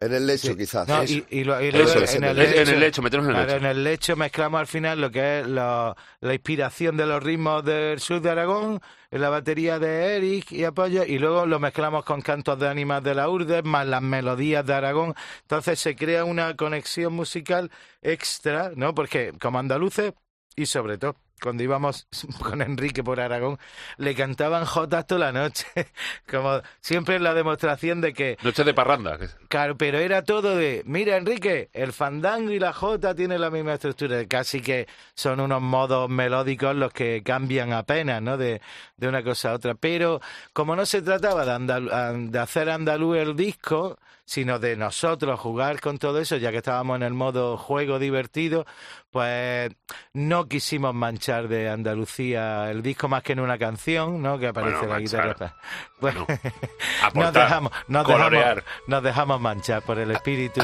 En 0.02 0.14
el 0.14 0.26
lecho, 0.26 0.46
Sí. 0.52 0.56
quizás. 0.56 0.88
No, 0.88 1.04
y, 1.04 1.26
y 1.28 1.44
lo- 1.44 1.60
y 1.62 1.66
Eso 1.68 1.76
luego 1.76 2.00
es, 2.04 2.14
en 2.14 2.24
el 2.24 2.38
en 2.40 2.68
el 2.68 2.80
lecho, 2.80 3.02
meternos 3.02 3.26
en 3.28 3.32
el 3.32 3.36
Claro, 3.44 3.52
lecho. 3.60 3.66
en 3.66 3.70
el 3.70 3.84
lecho 3.84 4.16
mezclamos 4.16 4.58
al 4.60 4.66
final 4.66 4.98
lo 4.98 5.10
que 5.10 5.40
es 5.40 5.46
lo- 5.46 5.94
la 6.20 6.32
inspiración 6.32 6.96
de 6.96 7.04
los 7.04 7.22
ritmos 7.22 7.62
del 7.66 8.00
sur 8.00 8.22
de 8.22 8.30
Aragón, 8.30 8.80
en 9.10 9.20
la 9.20 9.28
batería 9.28 9.78
de 9.78 10.16
Eric 10.16 10.52
y 10.52 10.64
apoyo, 10.64 11.04
y 11.04 11.18
luego 11.18 11.44
lo 11.44 11.58
mezclamos 11.58 12.06
con 12.06 12.22
cantos 12.22 12.58
de 12.58 12.68
ánimas 12.68 13.02
de 13.04 13.14
la 13.14 13.28
Urdes, 13.28 13.62
más 13.62 13.86
las 13.86 14.00
melodías 14.00 14.64
de 14.64 14.72
Aragón. 14.72 15.14
Entonces 15.42 15.78
se 15.78 15.94
crea 15.94 16.24
una 16.24 16.56
conexión 16.56 17.12
musical 17.12 17.70
extra, 18.00 18.72
¿no? 18.76 18.94
Porque 18.94 19.34
como 19.38 19.58
andaluces, 19.58 20.14
y 20.56 20.66
sobre 20.66 20.98
todo 20.98 21.16
cuando 21.42 21.62
íbamos 21.62 22.06
con 22.42 22.60
Enrique 22.60 23.02
por 23.02 23.18
Aragón, 23.18 23.58
le 23.96 24.14
cantaban 24.14 24.66
jotas 24.66 25.06
toda 25.06 25.20
la 25.20 25.32
noche, 25.32 25.64
como 26.30 26.60
siempre 26.82 27.18
la 27.18 27.32
demostración 27.32 28.02
de 28.02 28.12
que 28.12 28.36
Noche 28.42 28.62
de 28.62 28.74
parranda. 28.74 29.18
Claro, 29.48 29.76
pero 29.78 29.98
era 29.98 30.22
todo 30.22 30.54
de, 30.54 30.82
mira 30.84 31.16
Enrique, 31.16 31.70
el 31.72 31.94
fandango 31.94 32.50
y 32.50 32.58
la 32.58 32.74
jota 32.74 33.14
tienen 33.14 33.40
la 33.40 33.50
misma 33.50 33.72
estructura, 33.72 34.22
casi 34.26 34.60
que 34.60 34.86
son 35.14 35.40
unos 35.40 35.62
modos 35.62 36.10
melódicos 36.10 36.76
los 36.76 36.92
que 36.92 37.22
cambian 37.24 37.72
apenas, 37.72 38.20
¿no? 38.20 38.36
De, 38.36 38.60
de 38.98 39.08
una 39.08 39.22
cosa 39.22 39.52
a 39.52 39.54
otra. 39.54 39.74
Pero 39.74 40.20
como 40.52 40.76
no 40.76 40.84
se 40.84 41.00
trataba 41.00 41.46
de, 41.46 41.52
andal- 41.52 42.30
de 42.30 42.38
hacer 42.38 42.68
andaluz 42.68 43.16
el 43.16 43.34
disco, 43.34 43.98
sino 44.30 44.60
de 44.60 44.76
nosotros 44.76 45.40
jugar 45.40 45.80
con 45.80 45.98
todo 45.98 46.20
eso, 46.20 46.36
ya 46.36 46.52
que 46.52 46.58
estábamos 46.58 46.94
en 46.94 47.02
el 47.02 47.14
modo 47.14 47.56
juego 47.56 47.98
divertido, 47.98 48.64
pues 49.10 49.72
no 50.12 50.46
quisimos 50.46 50.94
manchar 50.94 51.48
de 51.48 51.68
Andalucía 51.68 52.70
el 52.70 52.80
disco 52.80 53.08
más 53.08 53.24
que 53.24 53.32
en 53.32 53.40
una 53.40 53.58
canción, 53.58 54.22
¿no? 54.22 54.38
Que 54.38 54.46
aparece 54.46 54.76
Bueno, 54.76 54.88
la 54.92 54.94
manchar. 55.00 55.28
guitarra. 55.34 55.56
Pues, 55.98 56.14
No. 56.14 56.20
nos 56.30 57.02
Aportar, 57.02 57.32
dejamos, 57.42 57.72
nos 57.88 58.06
dejamos, 58.06 58.64
nos 58.86 59.02
dejamos 59.02 59.40
manchar 59.40 59.82
por 59.82 59.98
el 59.98 60.12
espíritu, 60.12 60.60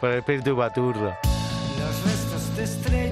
por 0.00 0.10
el 0.10 0.18
espíritu 0.20 0.54
baturro. 0.54 1.16
Los 1.80 2.04
restos 2.04 2.56
de 2.56 2.62
estrella 2.62 3.03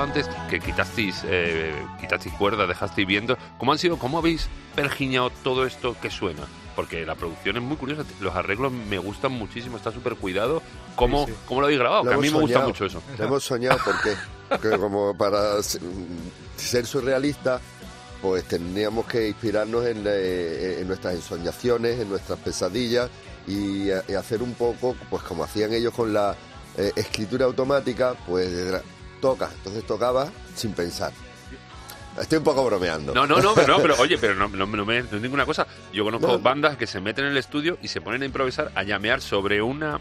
antes 0.00 0.28
que 0.50 0.60
quitasteis, 0.60 1.22
eh, 1.26 1.74
quitasteis 2.00 2.34
cuerdas, 2.34 2.68
dejasteis 2.68 3.06
viendo. 3.06 3.36
¿Cómo 3.58 3.72
han 3.72 3.78
sido, 3.78 3.98
cómo 3.98 4.18
habéis 4.18 4.48
pergiñado 4.74 5.30
todo 5.42 5.66
esto 5.66 5.96
que 6.00 6.10
suena? 6.10 6.42
Porque 6.76 7.04
la 7.04 7.14
producción 7.16 7.56
es 7.56 7.62
muy 7.62 7.76
curiosa, 7.76 8.04
los 8.20 8.34
arreglos 8.36 8.70
me 8.72 8.98
gustan 8.98 9.32
muchísimo, 9.32 9.76
está 9.76 9.90
súper 9.90 10.14
cuidado. 10.14 10.62
¿Cómo, 10.94 11.26
Sí, 11.26 11.32
sí. 11.32 11.38
¿Cómo 11.46 11.60
lo 11.60 11.66
habéis 11.66 11.80
grabado? 11.80 12.04
Lo 12.04 12.10
Que 12.10 12.14
a 12.14 12.18
mí 12.18 12.30
me 12.30 12.40
gusta 12.40 12.60
mucho 12.60 12.84
eso. 12.84 13.02
Lo 13.18 13.24
hemos 13.24 13.42
soñado 13.44 13.78
porque, 13.84 14.14
porque 14.48 14.78
como 14.78 15.16
para 15.16 15.60
se- 15.62 15.80
ser 16.56 16.86
surrealista, 16.86 17.60
pues 18.22 18.44
teníamos 18.44 19.06
que 19.06 19.28
inspirarnos 19.28 19.86
en, 19.86 20.04
eh, 20.06 20.78
en 20.80 20.86
nuestras 20.88 21.14
ensoñaciones, 21.14 21.98
en 22.00 22.08
nuestras 22.10 22.38
pesadillas 22.38 23.10
y, 23.48 23.90
a- 23.90 24.04
y 24.08 24.14
hacer 24.14 24.42
un 24.42 24.54
poco, 24.54 24.94
pues 25.10 25.22
como 25.24 25.42
hacían 25.44 25.72
ellos 25.72 25.92
con 25.92 26.12
la 26.12 26.36
eh, 26.76 26.92
escritura 26.94 27.46
automática, 27.46 28.14
pues 28.26 28.48
toca, 29.18 29.50
entonces 29.54 29.86
tocaba 29.86 30.28
sin 30.54 30.72
pensar. 30.72 31.12
Estoy 32.20 32.38
un 32.38 32.44
poco 32.44 32.64
bromeando. 32.64 33.14
No, 33.14 33.26
no, 33.28 33.38
no, 33.40 33.54
pero, 33.54 33.76
no, 33.76 33.82
pero 33.82 33.94
oye, 34.00 34.18
pero 34.18 34.34
no, 34.34 34.48
no, 34.48 34.66
no 34.66 34.84
me 34.84 35.02
no 35.02 35.18
ninguna 35.20 35.46
cosa. 35.46 35.66
Yo 35.92 36.02
conozco 36.04 36.26
No. 36.26 36.38
bandas 36.40 36.76
que 36.76 36.86
se 36.86 37.00
meten 37.00 37.26
en 37.26 37.30
el 37.32 37.36
estudio 37.36 37.78
y 37.80 37.88
se 37.88 38.00
ponen 38.00 38.22
a 38.22 38.24
improvisar, 38.24 38.72
a 38.74 38.82
llamear 38.82 39.20
sobre 39.20 39.62
una 39.62 40.00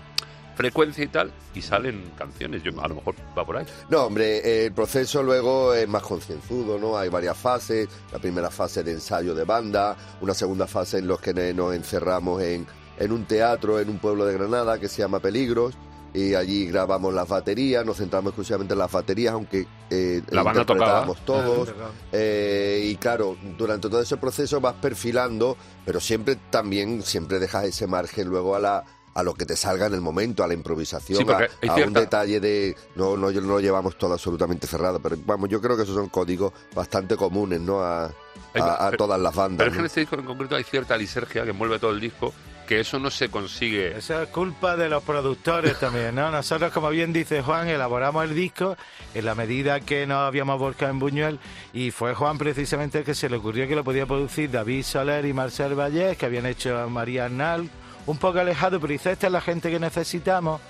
frecuencia 0.55 1.03
y 1.03 1.07
tal, 1.09 1.31
y 1.53 1.61
salen 1.61 2.11
canciones. 2.17 2.63
Yo, 2.63 2.71
a 2.81 2.87
lo 2.87 2.95
mejor 2.95 3.13
va 3.37 3.45
por 3.45 3.57
ahí. 3.57 3.65
No, 3.89 4.05
hombre, 4.05 4.37
eh, 4.37 4.65
el 4.65 4.71
proceso 4.73 5.21
luego 5.21 5.75
es 5.75 5.87
más 5.87 6.01
concienzudo, 6.01 6.79
¿no? 6.79 6.97
Hay 6.97 7.09
varias 7.09 7.37
fases. 7.37 7.87
La 8.11 8.17
primera 8.17 8.49
fase 8.49 8.81
de 8.83 8.93
ensayo 8.93 9.35
de 9.35 9.43
banda, 9.43 9.95
una 10.19 10.33
segunda 10.33 10.65
fase 10.65 10.97
en 10.97 11.07
los 11.07 11.21
que 11.21 11.35
nos 11.53 11.75
encerramos 11.75 12.41
en, 12.41 12.65
en 12.97 13.11
un 13.11 13.25
teatro 13.25 13.79
en 13.79 13.89
un 13.89 13.99
pueblo 13.99 14.25
de 14.25 14.33
Granada 14.33 14.79
que 14.79 14.87
se 14.87 15.03
llama 15.03 15.19
Peligros. 15.19 15.75
Y 16.17 16.33
allí 16.33 16.65
grabamos 16.65 17.13
las 17.13 17.27
baterías, 17.27 17.85
nos 17.85 17.97
centramos 17.97 18.31
exclusivamente 18.31 18.73
en 18.73 18.79
las 18.79 18.91
baterías, 18.91 19.33
aunque 19.33 19.67
eh, 19.91 20.21
La 20.29 20.41
banda 20.41 20.65
tocaba. 20.65 21.01
interpretábamos 21.01 21.25
todos. 21.25 21.69
Eh, 22.11 22.81
y 22.85 22.95
claro, 22.95 23.37
durante 23.57 23.87
todo 23.89 24.01
ese 24.01 24.17
proceso 24.17 24.59
vas 24.59 24.73
perfilando, 24.75 25.55
pero 25.85 25.99
siempre 25.99 26.37
también 26.49 27.03
siempre 27.03 27.37
dejas 27.39 27.65
ese 27.65 27.85
margen 27.87 28.27
luego 28.29 28.55
a 28.55 28.59
la 28.59 28.83
a 29.13 29.23
lo 29.23 29.33
que 29.33 29.47
te 29.47 29.55
salga 29.55 29.87
en 29.87 29.95
el 29.95 30.01
momento, 30.01 30.43
a 30.43 30.47
la 30.47 30.53
improvisación, 30.53 31.25
Sí, 31.25 31.67
a, 31.67 31.73
un 31.87 31.93
detalle 31.93 32.39
de 32.39 32.75
no 32.95 33.17
no 33.17 33.31
no 33.31 33.41
lo 33.41 33.59
llevamos 33.59 33.97
todo 33.97 34.13
absolutamente 34.13 34.67
cerrado, 34.67 34.99
pero 34.99 35.17
vamos, 35.25 35.49
yo 35.49 35.59
creo 35.59 35.75
que 35.75 35.83
esos 35.83 35.95
son 35.95 36.09
códigos 36.09 36.53
bastante 36.75 37.15
comunes, 37.17 37.59
¿no? 37.59 37.79
A, 37.81 38.11
a- 38.53 38.91
todas 38.91 39.19
las 39.19 39.33
bandas. 39.33 39.57
Pero 39.57 39.69
es 39.69 39.73
que 39.73 39.77
en 39.79 39.81
¿no? 39.83 39.87
este 39.87 39.99
disco 40.01 40.15
en 40.17 40.25
concreto 40.25 40.55
hay 40.55 40.63
cierta 40.63 40.95
lisergia 40.97 41.43
que 41.45 41.49
envuelve 41.49 41.79
todo 41.79 41.91
el 41.91 41.99
disco, 41.99 42.31
que 42.67 42.81
eso 42.81 42.99
no 42.99 43.09
se 43.09 43.29
consigue. 43.29 43.97
Eso 43.97 44.21
es 44.21 44.29
culpa 44.29 44.75
de 44.75 44.89
los 44.89 45.01
productores 45.01 45.79
también, 45.79 46.13
¿no? 46.13 46.29
Nosotros, 46.29 46.71
como 46.71 46.89
bien 46.89 47.13
dice 47.13 47.41
Juan, 47.41 47.67
elaboramos 47.67 48.25
el 48.25 48.35
disco 48.35 48.77
en 49.15 49.25
la 49.25 49.33
medida 49.33 49.79
que 49.79 50.05
nos 50.05 50.17
habíamos 50.17 50.59
volcado 50.59 50.91
en 50.91 50.99
Buñuel 50.99 51.39
y 51.73 51.91
fue 51.91 52.13
Juan 52.13 52.37
precisamente 52.37 52.99
el 52.99 53.05
que 53.05 53.15
se 53.15 53.29
le 53.29 53.37
ocurrió 53.37 53.67
que 53.67 53.75
lo 53.75 53.83
podía 53.83 54.05
producir 54.05 54.51
David 54.51 54.83
Soler 54.83 55.25
y 55.25 55.33
Marcel 55.33 55.73
Vallés, 55.73 56.17
que 56.17 56.25
habían 56.25 56.45
hecho 56.45 56.77
a 56.77 56.87
María 56.87 57.25
Arnal, 57.25 57.69
un 58.05 58.17
poco 58.17 58.39
alejado, 58.39 58.79
pero 58.79 58.91
dice, 58.91 59.11
esta 59.13 59.27
es 59.27 59.33
la 59.33 59.41
gente 59.41 59.71
que 59.71 59.79
necesitamos 59.79 60.61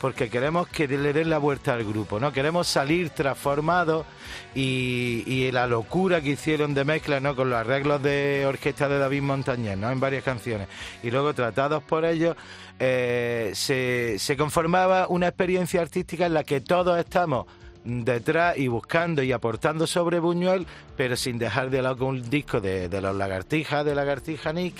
porque 0.00 0.28
queremos 0.28 0.68
que 0.68 0.86
le 0.86 1.12
den 1.12 1.30
la 1.30 1.38
vuelta 1.38 1.74
al 1.74 1.84
grupo, 1.84 2.20
¿no? 2.20 2.32
Queremos 2.32 2.66
salir 2.66 3.10
transformados 3.10 4.06
y, 4.54 5.50
la 5.52 5.66
locura 5.66 6.20
que 6.20 6.30
hicieron 6.30 6.74
de 6.74 6.84
mezcla, 6.84 7.20
¿no? 7.20 7.34
Con 7.34 7.50
los 7.50 7.58
arreglos 7.58 8.02
de 8.02 8.44
orquesta 8.46 8.88
de 8.88 8.98
David 8.98 9.22
Montañés, 9.22 9.78
¿no? 9.78 9.90
En 9.90 10.00
varias 10.00 10.24
canciones. 10.24 10.68
Y 11.02 11.10
luego 11.10 11.32
tratados 11.34 11.82
por 11.82 12.04
ellos, 12.04 12.36
eh, 12.78 13.52
se, 13.54 14.18
se 14.18 14.36
conformaba 14.36 15.06
una 15.08 15.28
experiencia 15.28 15.80
artística 15.80 16.26
en 16.26 16.34
la 16.34 16.44
que 16.44 16.60
todos 16.60 16.98
estamos 16.98 17.46
detrás 17.86 18.58
y 18.58 18.68
buscando 18.68 19.22
y 19.22 19.32
aportando 19.32 19.86
sobre 19.86 20.18
Buñuel, 20.18 20.66
pero 20.96 21.16
sin 21.16 21.38
dejar 21.38 21.70
de 21.70 21.82
lado 21.82 22.04
un 22.06 22.28
disco 22.28 22.60
de, 22.60 22.88
de 22.88 23.00
los 23.00 23.14
lagartijas, 23.14 23.84
de 23.84 23.94
Lagartija 23.94 24.52
Nick, 24.52 24.74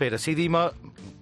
pero 0.00 0.16
sí 0.16 0.34
dimos 0.34 0.72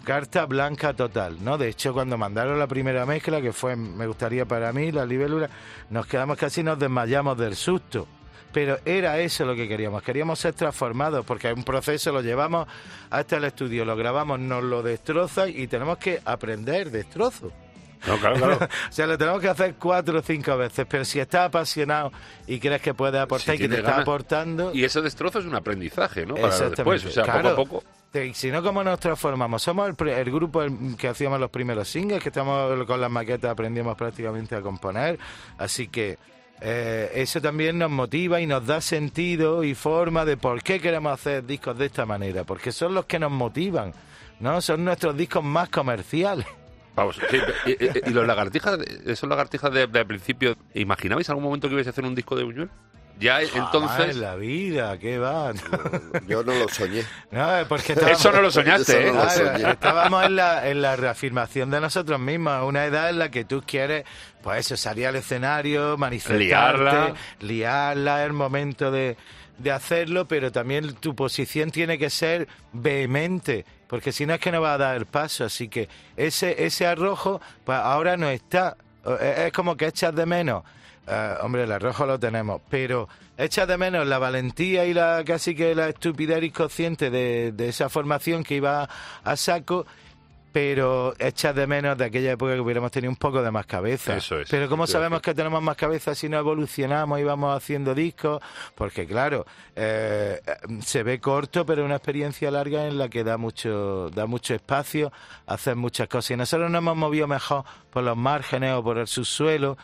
carta 0.04 0.46
blanca 0.46 0.94
total, 0.94 1.42
¿no? 1.42 1.58
De 1.58 1.68
hecho, 1.68 1.92
cuando 1.92 2.16
mandaron 2.16 2.60
la 2.60 2.68
primera 2.68 3.04
mezcla, 3.04 3.40
que 3.42 3.52
fue, 3.52 3.74
me 3.74 4.06
gustaría 4.06 4.46
para 4.46 4.72
mí, 4.72 4.92
la 4.92 5.04
libélula, 5.04 5.50
nos 5.90 6.06
quedamos 6.06 6.36
casi 6.38 6.62
nos 6.62 6.78
desmayamos 6.78 7.36
del 7.36 7.56
susto. 7.56 8.06
Pero 8.52 8.78
era 8.84 9.18
eso 9.18 9.44
lo 9.44 9.56
que 9.56 9.66
queríamos, 9.66 10.00
queríamos 10.04 10.38
ser 10.38 10.54
transformados, 10.54 11.26
porque 11.26 11.50
es 11.50 11.56
un 11.56 11.64
proceso, 11.64 12.12
lo 12.12 12.20
llevamos 12.22 12.68
hasta 13.10 13.38
el 13.38 13.44
estudio, 13.46 13.84
lo 13.84 13.96
grabamos, 13.96 14.38
nos 14.38 14.62
lo 14.62 14.80
destroza 14.80 15.48
y 15.48 15.66
tenemos 15.66 15.98
que 15.98 16.20
aprender 16.24 16.92
destrozo. 16.92 17.50
No, 18.06 18.16
claro, 18.16 18.36
claro. 18.36 18.58
O 18.90 18.92
sea, 18.92 19.08
lo 19.08 19.18
tenemos 19.18 19.40
que 19.40 19.48
hacer 19.48 19.74
cuatro 19.74 20.20
o 20.20 20.22
cinco 20.22 20.56
veces, 20.56 20.86
pero 20.88 21.04
si 21.04 21.18
estás 21.18 21.48
apasionado 21.48 22.12
y 22.46 22.60
crees 22.60 22.80
que 22.80 22.94
puedes 22.94 23.20
aportar 23.20 23.56
Si 23.56 23.56
y 23.56 23.58
que 23.58 23.64
te 23.64 23.68
tienes 23.70 23.78
está 23.80 23.90
ganas. 23.90 24.02
aportando... 24.04 24.70
Y 24.72 24.84
ese 24.84 25.00
destrozo 25.00 25.40
es 25.40 25.46
un 25.46 25.56
aprendizaje, 25.56 26.24
¿no? 26.24 26.34
Para 26.36 26.46
Exactamente. 26.46 26.76
después, 26.76 27.04
o 27.06 27.10
sea, 27.10 27.24
Claro. 27.24 27.56
poco 27.56 27.78
a 27.78 27.80
poco. 27.80 27.97
Te- 28.12 28.32
Si 28.34 28.50
no, 28.50 28.62
¿cómo 28.62 28.82
nos 28.82 28.98
transformamos? 29.00 29.62
Somos 29.62 29.88
el, 29.98 30.08
el 30.08 30.30
grupo 30.30 30.62
que 30.98 31.08
hacíamos 31.08 31.38
los 31.40 31.50
primeros 31.50 31.88
singles, 31.88 32.22
que 32.22 32.30
estamos 32.30 32.84
con 32.86 33.00
las 33.00 33.10
maquetas, 33.10 33.50
aprendimos 33.50 33.96
prácticamente 33.96 34.54
a 34.56 34.62
componer. 34.62 35.18
Así 35.58 35.88
que 35.88 36.18
eh, 36.60 37.10
eso 37.14 37.40
también 37.40 37.78
nos 37.78 37.90
motiva 37.90 38.40
y 38.40 38.46
nos 38.46 38.66
da 38.66 38.80
sentido 38.80 39.62
y 39.62 39.74
forma 39.74 40.24
de 40.24 40.36
por 40.36 40.62
qué 40.62 40.80
queremos 40.80 41.12
hacer 41.12 41.44
discos 41.46 41.76
de 41.78 41.86
esta 41.86 42.06
manera, 42.06 42.44
porque 42.44 42.72
son 42.72 42.94
los 42.94 43.04
que 43.04 43.18
nos 43.18 43.30
motivan, 43.30 43.92
¿no? 44.40 44.60
Son 44.62 44.84
nuestros 44.84 45.16
discos 45.16 45.44
más 45.44 45.68
comerciales. 45.68 46.46
Vamos, 46.96 47.20
y, 47.66 47.70
y- 47.70 47.76
y 48.06 48.10
los 48.10 48.26
lagartijas, 48.26 48.78
esos 49.06 49.28
lagartijas 49.28 49.72
de, 49.72 49.86
de 49.86 50.04
principio, 50.04 50.56
¿imaginabais 50.74 51.28
algún 51.30 51.44
momento 51.44 51.68
que 51.68 51.74
ibais 51.74 51.86
a 51.86 51.90
hacer 51.90 52.04
un 52.04 52.14
disco 52.14 52.34
de 52.34 52.42
Buñuel? 52.42 52.70
Ya 53.20 53.40
Jamás 53.46 53.52
entonces... 53.54 54.10
en 54.16 54.20
la 54.22 54.36
vida, 54.36 54.98
¿qué 54.98 55.18
va? 55.18 55.52
Yo 56.26 56.42
no 56.44 56.54
lo 56.54 56.68
soñé. 56.68 57.04
No, 57.30 57.56
es 57.58 57.66
porque 57.66 57.92
estábamos- 57.94 58.20
Eso 58.20 58.32
no 58.32 58.42
lo 58.42 58.50
soñaste, 58.50 59.08
¿eh? 59.08 59.12
no 59.12 59.18
lo 59.18 59.22
Claro, 59.24 59.52
soñé. 59.58 59.70
estábamos 59.70 60.24
en 60.24 60.36
la, 60.36 60.68
en 60.68 60.82
la 60.82 60.96
reafirmación 60.96 61.70
de 61.70 61.80
nosotros 61.80 62.20
mismos, 62.20 62.62
una 62.64 62.84
edad 62.84 63.10
en 63.10 63.18
la 63.18 63.30
que 63.30 63.44
tú 63.44 63.62
quieres, 63.66 64.04
pues 64.42 64.60
eso, 64.66 64.76
salir 64.76 65.06
al 65.08 65.16
escenario, 65.16 65.96
manifestarte, 65.98 66.44
Liarla. 66.44 67.14
liarla, 67.40 68.20
es 68.22 68.26
el 68.26 68.32
momento 68.32 68.90
de, 68.90 69.16
de 69.58 69.72
hacerlo, 69.72 70.28
pero 70.28 70.52
también 70.52 70.94
tu 70.94 71.14
posición 71.16 71.70
tiene 71.70 71.98
que 71.98 72.10
ser 72.10 72.46
vehemente, 72.72 73.64
porque 73.88 74.12
si 74.12 74.26
no 74.26 74.34
es 74.34 74.40
que 74.40 74.52
no 74.52 74.60
va 74.60 74.74
a 74.74 74.78
dar 74.78 74.96
el 74.96 75.06
paso, 75.06 75.44
así 75.44 75.68
que 75.68 75.88
ese, 76.16 76.64
ese 76.64 76.86
arrojo, 76.86 77.40
pues 77.64 77.78
ahora 77.78 78.16
no 78.16 78.28
está, 78.28 78.76
es 79.16 79.38
es 79.38 79.52
como 79.52 79.76
que 79.76 79.86
echas 79.86 80.14
de 80.14 80.26
menos. 80.26 80.64
Eh, 81.06 81.34
hombre, 81.40 81.64
el 81.64 81.72
arrojo 81.72 82.04
lo 82.04 82.18
tenemos, 82.18 82.60
pero 82.68 83.08
echas 83.38 83.66
de 83.66 83.78
menos 83.78 84.06
la 84.06 84.18
valentía 84.18 84.84
y 84.84 84.92
la 84.92 85.22
casi 85.24 85.54
que 85.54 85.74
la 85.74 85.88
estupidez 85.88 86.42
inconsciente 86.42 87.08
de, 87.08 87.52
de 87.52 87.68
esa 87.68 87.88
formación 87.88 88.44
que 88.44 88.56
iba 88.56 88.88
a 89.24 89.36
saco, 89.36 89.86
pero 90.58 91.14
echas 91.20 91.54
de 91.54 91.68
menos 91.68 91.96
de 91.96 92.06
aquella 92.06 92.32
época 92.32 92.54
que 92.54 92.60
hubiéramos 92.60 92.90
tenido 92.90 93.12
un 93.12 93.16
poco 93.16 93.40
de 93.42 93.50
más 93.52 93.64
cabeza. 93.64 94.16
Eso 94.16 94.40
es, 94.40 94.50
Pero 94.50 94.68
¿cómo 94.68 94.88
sabemos 94.88 95.22
que 95.22 95.32
tenemos 95.32 95.62
más 95.62 95.76
cabeza 95.76 96.16
si 96.16 96.28
no 96.28 96.36
evolucionamos 96.36 97.20
y 97.20 97.22
vamos 97.22 97.56
haciendo 97.56 97.94
discos? 97.94 98.42
Porque 98.74 99.06
claro, 99.06 99.46
eh, 99.76 100.40
se 100.80 101.04
ve 101.04 101.20
corto, 101.20 101.64
pero 101.64 101.82
es 101.82 101.86
una 101.86 101.94
experiencia 101.94 102.50
larga 102.50 102.88
en 102.88 102.98
la 102.98 103.08
que 103.08 103.22
da 103.22 103.36
mucho, 103.36 104.10
da 104.10 104.26
mucho 104.26 104.52
espacio 104.52 105.12
a 105.46 105.54
hacer 105.54 105.76
muchas 105.76 106.08
cosas. 106.08 106.32
Y 106.32 106.36
nosotros 106.36 106.68
nos 106.68 106.80
hemos 106.80 106.96
movido 106.96 107.28
mejor 107.28 107.62
por 107.88 108.02
los 108.02 108.16
márgenes 108.16 108.72
o 108.72 108.82
por 108.82 108.98
el 108.98 109.06
subsuelo, 109.06 109.78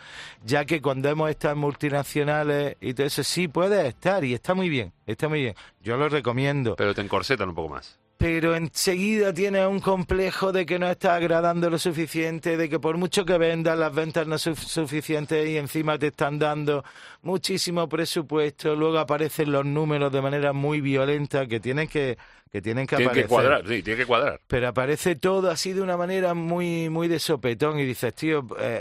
ya 0.45 0.65
que 0.65 0.83
cuando 0.83 1.09
hemos 1.09 1.31
estado 1.31 1.55
en 1.55 1.61
multinacionales 1.61 2.77
y 2.81 2.95
todo 2.95 3.07
eso, 3.07 3.23
sí 3.23 3.47
puede 3.47 3.87
estar 3.87 4.25
y 4.25 4.35
está 4.35 4.55
muy 4.55 4.69
bien, 4.69 4.93
está 5.07 5.29
muy 5.29 5.41
bien. 5.41 5.55
Yo 5.81 5.97
lo 5.97 6.09
recomiendo 6.09 6.75
Pero 6.75 6.97
te 6.97 7.01
encorsetan 7.01 7.51
un 7.51 7.55
poco 7.55 7.69
más. 7.69 8.01
Pero 8.17 8.55
enseguida 8.55 9.33
tienes 9.35 9.67
un 9.67 9.81
complejo 9.81 10.53
de 10.53 10.65
que 10.65 10.79
no 10.79 10.89
estás 10.89 11.13
agradando 11.13 11.69
lo 11.69 11.79
suficiente, 11.79 12.57
de 12.57 12.69
que 12.69 12.79
por 12.81 12.97
mucho 12.97 13.25
que 13.25 13.37
vendas, 13.39 13.79
las 13.79 13.95
ventas 13.95 14.27
no 14.27 14.39
son 14.39 14.57
suficientes 14.57 15.49
y 15.49 15.57
encima 15.59 15.99
te 15.99 16.07
están 16.09 16.39
dando 16.39 16.85
muchísimo 17.23 17.89
presupuesto, 17.89 18.75
luego 18.75 18.99
aparecen 18.99 19.53
los 19.53 19.65
números 19.67 20.13
de 20.13 20.23
manera 20.23 20.53
muy 20.53 20.81
violenta 20.81 21.47
que 21.47 21.61
tienen 21.61 21.89
que, 21.89 22.17
que 22.51 22.63
tienen 22.63 22.87
que 22.87 22.97
Tiene 22.97 23.13
que 23.13 23.25
aparecer. 23.25 23.29
cuadrar, 23.29 23.67
sí, 23.67 23.83
tiene 23.83 23.99
que 23.99 24.07
cuadrar. 24.07 24.41
Pero 24.47 24.69
aparece 24.69 25.17
todo 25.17 25.51
así 25.51 25.73
de 25.73 25.83
una 25.83 25.97
manera 25.97 26.35
muy, 26.35 26.89
muy 26.89 27.09
de 27.09 27.19
sopetón 27.19 27.79
y 27.81 27.85
dices, 27.85 28.15
tío, 28.15 28.47
eh, 28.61 28.81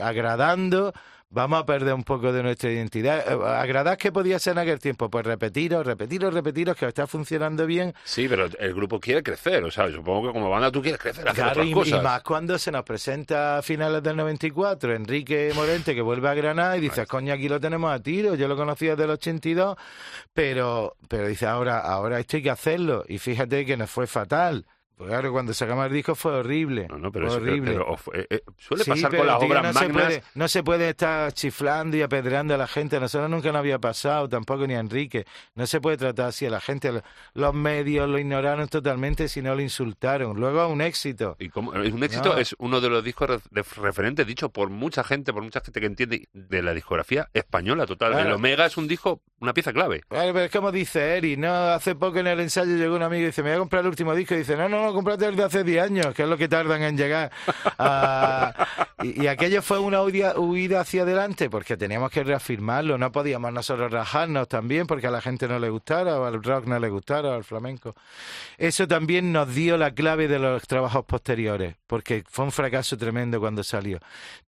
agradando, 0.00 0.92
vamos 1.30 1.60
a 1.60 1.64
perder 1.66 1.94
un 1.94 2.02
poco 2.04 2.32
de 2.32 2.42
nuestra 2.42 2.70
identidad. 2.70 3.24
Eh, 3.26 3.38
¿Agradar 3.46 3.96
qué 3.96 4.12
podía 4.12 4.38
ser 4.38 4.52
en 4.52 4.58
aquel 4.58 4.78
tiempo? 4.80 5.08
Pues 5.08 5.24
repetiros, 5.24 5.86
repetiros, 5.86 6.34
repetiros, 6.34 6.76
que 6.76 6.86
está 6.86 7.06
funcionando 7.06 7.66
bien. 7.66 7.94
Sí, 8.04 8.28
pero 8.28 8.48
el 8.58 8.74
grupo 8.74 9.00
quiere 9.00 9.22
crecer, 9.22 9.64
o 9.64 9.70
sea, 9.70 9.90
supongo 9.90 10.28
que 10.28 10.32
como 10.34 10.50
banda 10.50 10.70
tú 10.70 10.82
quieres 10.82 11.00
crecer, 11.00 11.28
hacer 11.28 11.34
Claro, 11.36 11.50
otras 11.52 11.66
y, 11.66 11.72
cosas. 11.72 12.00
y 12.00 12.04
más 12.04 12.22
cuando 12.22 12.58
se 12.58 12.70
nos 12.72 12.82
presenta 12.84 13.58
a 13.58 13.62
finales 13.62 14.02
del 14.02 14.16
94 14.16 14.94
Enrique 14.94 15.52
Morente 15.54 15.94
que 15.94 16.02
vuelve 16.02 16.28
a 16.28 16.34
Granada 16.34 16.76
y 16.76 16.80
dice, 16.80 17.06
coño, 17.06 17.32
aquí 17.32 17.48
lo 17.48 17.60
tenemos 17.60 17.92
a 17.92 18.00
tiro, 18.00 18.34
yo 18.34 18.48
lo 18.48 18.56
conocía 18.56 18.90
desde 18.90 19.04
el 19.04 19.10
82, 19.10 19.76
pero, 20.34 20.96
pero 21.08 21.28
dice, 21.28 21.46
ahora, 21.46 21.78
ahora 21.78 22.18
esto 22.18 22.36
hay 22.36 22.42
que 22.42 22.50
hacerlo. 22.50 23.04
Y 23.08 23.18
fíjate 23.18 23.64
que 23.64 23.76
nos 23.76 23.90
fue 23.90 24.06
fatal. 24.06 24.66
Claro, 25.06 25.32
cuando 25.32 25.52
sacamos 25.54 25.86
el 25.86 25.92
disco 25.92 26.14
fue 26.14 26.32
horrible. 26.32 26.86
No, 26.88 26.98
no, 26.98 27.10
pero, 27.12 27.26
fue 27.28 27.36
eso- 27.36 27.44
pero- 27.44 27.52
horrible. 27.52 27.72
pero 28.12 28.20
eh, 28.22 28.26
eh, 28.30 28.40
suele 28.58 28.84
Sí, 28.84 28.90
pasar 28.90 29.16
con 29.16 29.26
las 29.26 29.38
tío, 29.38 29.48
obras 29.48 29.62
no 29.62 29.72
se 29.72 29.78
magnas. 29.88 30.04
puede- 30.06 30.22
no 30.34 30.48
se 30.48 30.62
puede 30.62 30.88
estar 30.90 31.32
chiflando 31.32 31.96
y 31.96 32.02
apedreando 32.02 32.54
a 32.54 32.58
la 32.58 32.66
gente. 32.66 32.96
A 32.96 33.00
nosotros 33.00 33.30
nunca 33.30 33.48
nos 33.52 33.58
había 33.60 33.78
pasado, 33.78 34.28
tampoco 34.28 34.66
ni 34.66 34.74
a 34.74 34.80
Enrique. 34.80 35.24
No 35.54 35.66
se 35.66 35.80
puede 35.80 35.96
tratar 35.96 36.26
así 36.28 36.46
a 36.46 36.50
la 36.50 36.60
gente. 36.60 36.92
Lo- 36.92 37.02
Los 37.34 37.54
medios 37.54 38.08
lo 38.08 38.18
ignoraron 38.18 38.68
totalmente, 38.68 39.28
si 39.28 39.42
no 39.42 39.54
lo 39.54 39.60
insultaron. 39.62 40.38
Luego 40.38 40.66
un 40.68 40.80
éxito. 40.82 41.36
Y 41.38 41.48
como, 41.48 41.74
es 41.74 41.92
un 41.92 42.02
éxito, 42.04 42.34
No. 42.34 42.38
es 42.38 42.54
uno 42.58 42.80
de 42.80 42.88
los 42.90 43.02
discos 43.04 43.42
referentes 43.76 44.26
dicho 44.26 44.50
por 44.50 44.70
mucha 44.70 45.02
gente, 45.04 45.32
por 45.32 45.42
mucha 45.42 45.60
gente 45.60 45.80
que 45.80 45.86
entiende 45.86 46.28
de 46.32 46.62
la 46.62 46.74
discografía 46.74 47.28
española 47.32 47.86
total. 47.86 48.12
Claro. 48.12 48.28
El 48.28 48.34
Omega 48.34 48.66
es 48.66 48.76
un 48.76 48.86
disco, 48.88 49.22
una 49.40 49.54
pieza 49.54 49.72
clave. 49.72 50.02
Claro, 50.08 50.32
pero 50.32 50.44
es 50.44 50.50
como 50.50 50.70
dice 50.72 51.16
Eri, 51.16 51.36
¿no? 51.36 51.52
Hace 51.52 51.94
poco 51.94 52.18
en 52.18 52.26
el 52.26 52.40
ensayo 52.40 52.76
llegó 52.76 52.96
un 52.96 53.02
amigo 53.02 53.22
y 53.22 53.26
dice, 53.26 53.42
me 53.42 53.50
voy 53.50 53.56
a 53.56 53.60
comprar 53.60 53.82
el 53.82 53.88
último 53.88 54.14
disco. 54.14 54.34
Y 54.34 54.38
dice, 54.38 54.56
no, 54.56 54.68
no, 54.68 54.82
no, 54.82 54.89
cómprate 54.92 55.26
el 55.26 55.36
de 55.36 55.44
hace 55.44 55.64
10 55.64 55.84
años, 55.84 56.14
que 56.14 56.22
es 56.22 56.28
lo 56.28 56.36
que 56.36 56.48
tardan 56.48 56.82
en 56.82 56.96
llegar. 56.96 57.30
Ah, 57.78 58.52
y, 59.02 59.24
y 59.24 59.26
aquello 59.26 59.62
fue 59.62 59.78
una 59.78 60.02
huida, 60.02 60.38
huida 60.38 60.80
hacia 60.80 61.02
adelante 61.02 61.48
porque 61.48 61.76
teníamos 61.76 62.10
que 62.10 62.22
reafirmarlo. 62.22 62.98
No 62.98 63.10
podíamos 63.12 63.52
nosotros 63.52 63.90
rajarnos 63.90 64.48
también 64.48 64.86
porque 64.86 65.06
a 65.06 65.10
la 65.10 65.20
gente 65.20 65.48
no 65.48 65.58
le 65.58 65.70
gustara, 65.70 66.18
o 66.18 66.24
al 66.24 66.42
rock 66.42 66.66
no 66.66 66.78
le 66.78 66.88
gustara, 66.88 67.30
o 67.30 67.32
al 67.32 67.44
flamenco. 67.44 67.94
Eso 68.58 68.86
también 68.86 69.32
nos 69.32 69.54
dio 69.54 69.76
la 69.76 69.92
clave 69.92 70.28
de 70.28 70.38
los 70.38 70.62
trabajos 70.66 71.04
posteriores, 71.04 71.76
porque 71.86 72.24
fue 72.28 72.44
un 72.44 72.52
fracaso 72.52 72.96
tremendo 72.96 73.40
cuando 73.40 73.64
salió. 73.64 73.98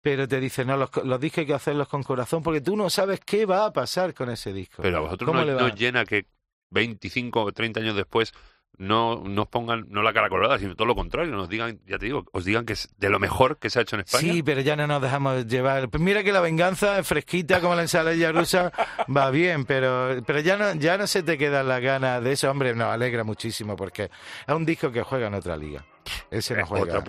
Pero 0.01 0.27
te 0.27 0.39
dicen, 0.39 0.67
no, 0.67 0.77
los, 0.77 0.89
los 1.03 1.19
discos 1.19 1.39
hay 1.39 1.45
que 1.45 1.53
hacerlos 1.53 1.88
con 1.88 2.03
corazón 2.03 2.43
porque 2.43 2.62
tú 2.62 2.75
no 2.75 2.89
sabes 2.89 3.19
qué 3.25 3.45
va 3.45 3.65
a 3.65 3.74
pasar 3.74 4.13
con 4.13 4.29
ese 4.29 4.53
disco. 4.53 4.81
Pero 4.81 4.98
a 4.98 5.01
vosotros 5.01 5.29
¿Cómo 5.29 5.43
no, 5.43 5.53
no 5.53 5.69
llena 5.69 6.05
que 6.05 6.25
25 6.71 7.43
o 7.43 7.51
30 7.51 7.79
años 7.79 7.95
después 7.95 8.33
no 8.78 9.22
nos 9.25 9.48
pongan 9.48 9.86
no 9.90 10.01
la 10.01 10.12
cara 10.13 10.30
colorada, 10.30 10.58
sino 10.58 10.75
todo 10.75 10.88
lo 10.88 10.96
contrario, 10.96 11.32
nos 11.34 11.50
digan, 11.50 11.80
ya 11.86 11.98
te 12.00 12.06
digo, 12.06 12.25
os 12.32 12.46
digan 12.46 12.66
que 12.66 12.74
es 12.74 12.90
de 12.98 13.10
lo 13.10 13.20
mejor 13.20 13.58
que 13.58 13.70
se 13.70 13.80
ha 13.80 13.82
hecho 13.84 13.96
en 13.96 14.01
España. 14.01 14.34
Sí, 14.34 14.44
pero 14.44 14.62
ya 14.62 14.75
no 14.75 14.88
nos 14.88 15.01
dejamos 15.01 15.46
llevar. 15.48 15.90
Pues 15.90 16.01
mira 16.01 16.24
que 16.24 16.32
la 16.32 16.40
venganza 16.42 16.98
es 17.00 17.08
fresquita 17.08 17.62
como 17.62 17.75
la 17.75 17.84
ensalada 17.84 18.32
rusa, 18.32 18.72
va 19.16 19.30
bien, 19.30 19.66
pero 19.66 20.22
pero 20.25 20.40
ya 20.40 20.58
no 20.58 20.74
ya 20.75 20.98
no 20.98 21.06
se 21.08 21.22
te 21.24 21.38
quedan 21.38 21.68
las 21.68 21.82
ganas 21.82 22.24
de 22.24 22.32
eso, 22.32 22.50
hombre, 22.50 22.74
nos 22.74 22.88
alegra 22.88 23.24
muchísimo 23.24 23.75
porque 23.75 24.06
es 24.48 24.56
un 24.56 24.66
disco 24.66 24.92
que 24.92 25.04
juega 25.04 25.28
en 25.28 25.36
otra 25.36 25.56
liga. 25.58 25.86
Ese 26.32 26.56
no 26.56 26.62
Es 26.63 26.68
juega. 26.68 27.04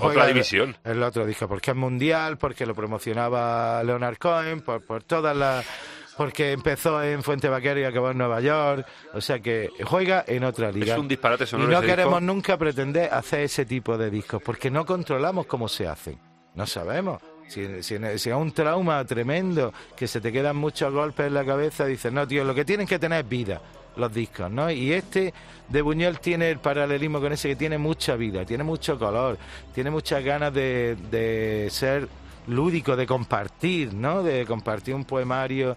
otra 0.00 0.26
división. 0.26 0.76
El 0.84 1.02
otro 1.02 1.24
disco, 1.24 1.48
porque 1.48 1.70
es 1.70 1.76
mundial, 1.76 2.36
porque 2.36 2.66
lo 2.66 2.74
promocionaba 2.74 3.82
Leonard 3.82 4.18
Cohen, 4.18 4.60
por, 4.60 4.84
por 4.84 5.02
todas 5.02 5.34
las 5.34 5.64
porque 6.16 6.52
empezó 6.52 7.02
en 7.02 7.22
Fuente 7.22 7.48
Vaquero 7.48 7.80
y 7.80 7.84
acabó 7.84 8.10
en 8.10 8.18
Nueva 8.18 8.40
York, 8.40 8.86
o 9.12 9.20
sea 9.20 9.40
que 9.40 9.70
juega 9.84 10.24
en 10.26 10.44
otra 10.44 10.70
liga. 10.70 10.94
Es 10.94 10.98
un 11.00 11.08
disparate 11.08 11.44
Y 11.44 11.46
sonoro 11.46 11.70
no 11.70 11.78
ese 11.78 11.86
queremos 11.86 12.20
disco. 12.20 12.32
nunca 12.32 12.56
pretender 12.56 13.12
hacer 13.12 13.40
ese 13.40 13.64
tipo 13.64 13.98
de 13.98 14.10
discos, 14.10 14.42
porque 14.42 14.70
no 14.70 14.84
controlamos 14.86 15.46
cómo 15.46 15.68
se 15.68 15.86
hacen. 15.88 16.18
No 16.54 16.66
sabemos. 16.66 17.20
Si, 17.48 17.82
si, 17.82 17.98
si 18.18 18.30
es 18.30 18.34
un 18.36 18.52
trauma 18.52 19.04
tremendo, 19.04 19.72
que 19.96 20.06
se 20.08 20.20
te 20.20 20.32
quedan 20.32 20.56
muchos 20.56 20.92
golpes 20.92 21.26
en 21.26 21.34
la 21.34 21.44
cabeza, 21.44 21.84
dices, 21.84 22.10
no, 22.12 22.26
tío, 22.26 22.42
lo 22.44 22.54
que 22.54 22.64
tienen 22.64 22.86
que 22.86 22.98
tener 22.98 23.24
es 23.24 23.28
vida, 23.28 23.60
los 23.96 24.12
discos, 24.14 24.50
¿no? 24.50 24.70
Y 24.70 24.92
este 24.92 25.34
de 25.68 25.82
Buñuel 25.82 26.20
tiene 26.20 26.50
el 26.50 26.58
paralelismo 26.58 27.20
con 27.20 27.32
ese, 27.32 27.48
que 27.48 27.56
tiene 27.56 27.76
mucha 27.76 28.16
vida, 28.16 28.44
tiene 28.46 28.64
mucho 28.64 28.98
color, 28.98 29.36
tiene 29.74 29.90
muchas 29.90 30.24
ganas 30.24 30.54
de, 30.54 30.96
de 31.10 31.68
ser 31.70 32.08
lúdico, 32.46 32.96
de 32.96 33.06
compartir, 33.06 33.92
¿no? 33.92 34.22
De 34.22 34.46
compartir 34.46 34.94
un 34.94 35.04
poemario 35.04 35.76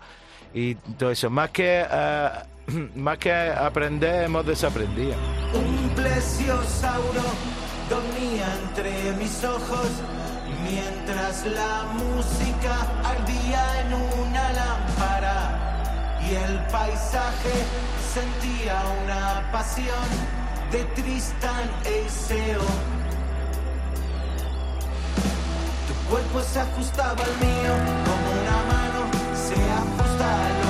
y 0.53 0.75
todo 0.75 1.12
eso. 1.12 1.29
Más 1.29 1.49
que, 1.51 1.86
eh, 1.89 2.29
más 2.95 3.17
aprender, 3.60 4.25
hemos 4.25 4.45
desaprendido. 4.45 5.15
Un 5.53 5.89
plesiosauro 5.95 7.23
dormía 7.89 8.47
entre 8.69 9.13
mis 9.13 9.43
ojos 9.43 9.88
mientras 10.69 11.45
la 11.45 11.83
música 11.93 12.75
ardía 13.03 13.81
en 13.81 13.93
una 13.93 14.53
lámpara 14.53 16.17
y 16.29 16.36
el 16.36 16.60
paisaje 16.67 17.53
sentía 18.13 18.81
una 19.03 19.49
pasión 19.51 20.07
de 20.71 20.83
Tristán 21.01 21.69
e 21.86 22.05
Iseo. 22.05 22.62
Tu 25.88 26.10
cuerpo 26.10 26.41
se 26.41 26.60
ajustaba 26.60 27.23
al 27.23 27.38
mío 27.39 28.16
ajusta 30.27 30.63
a 30.63 30.66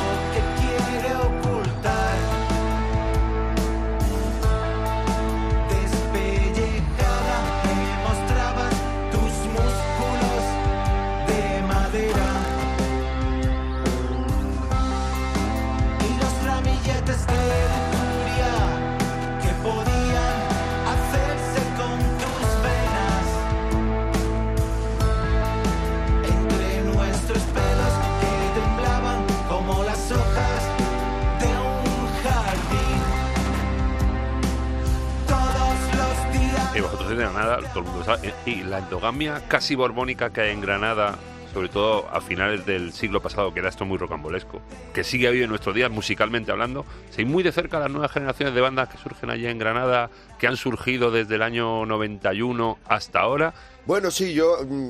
Y 37.09 37.15
vosotros 37.15 37.29
en 37.29 37.33
Granada, 37.33 37.69
todo 37.73 37.79
el 37.79 37.85
mundo 37.89 38.03
sabe, 38.05 38.33
y 38.45 38.63
la 38.63 38.79
endogamia 38.79 39.47
casi 39.47 39.75
borbónica 39.75 40.31
que 40.31 40.41
hay 40.41 40.51
en 40.51 40.61
Granada, 40.61 41.17
sobre 41.53 41.69
todo 41.69 42.07
a 42.11 42.19
finales 42.21 42.65
del 42.65 42.91
siglo 42.93 43.21
pasado, 43.21 43.53
que 43.53 43.59
era 43.61 43.69
esto 43.69 43.85
muy 43.85 43.97
rocambolesco, 43.97 44.61
que 44.93 45.03
sigue 45.03 45.31
vivo 45.31 45.45
en 45.45 45.49
nuestros 45.49 45.73
días 45.73 45.89
musicalmente 45.89 46.51
hablando, 46.51 46.85
se 47.11 47.23
muy 47.25 47.43
de 47.43 47.51
cerca 47.51 47.79
las 47.79 47.89
nuevas 47.89 48.11
generaciones 48.11 48.53
de 48.53 48.61
bandas 48.61 48.89
que 48.89 48.97
surgen 48.97 49.29
allí 49.29 49.47
en 49.47 49.57
Granada, 49.57 50.09
que 50.37 50.47
han 50.47 50.57
surgido 50.57 51.09
desde 51.09 51.35
el 51.35 51.41
año 51.41 51.85
91 51.85 52.77
hasta 52.87 53.21
ahora. 53.21 53.53
Bueno, 53.85 54.11
sí, 54.11 54.33
yo, 54.33 54.57
mm, 54.67 54.89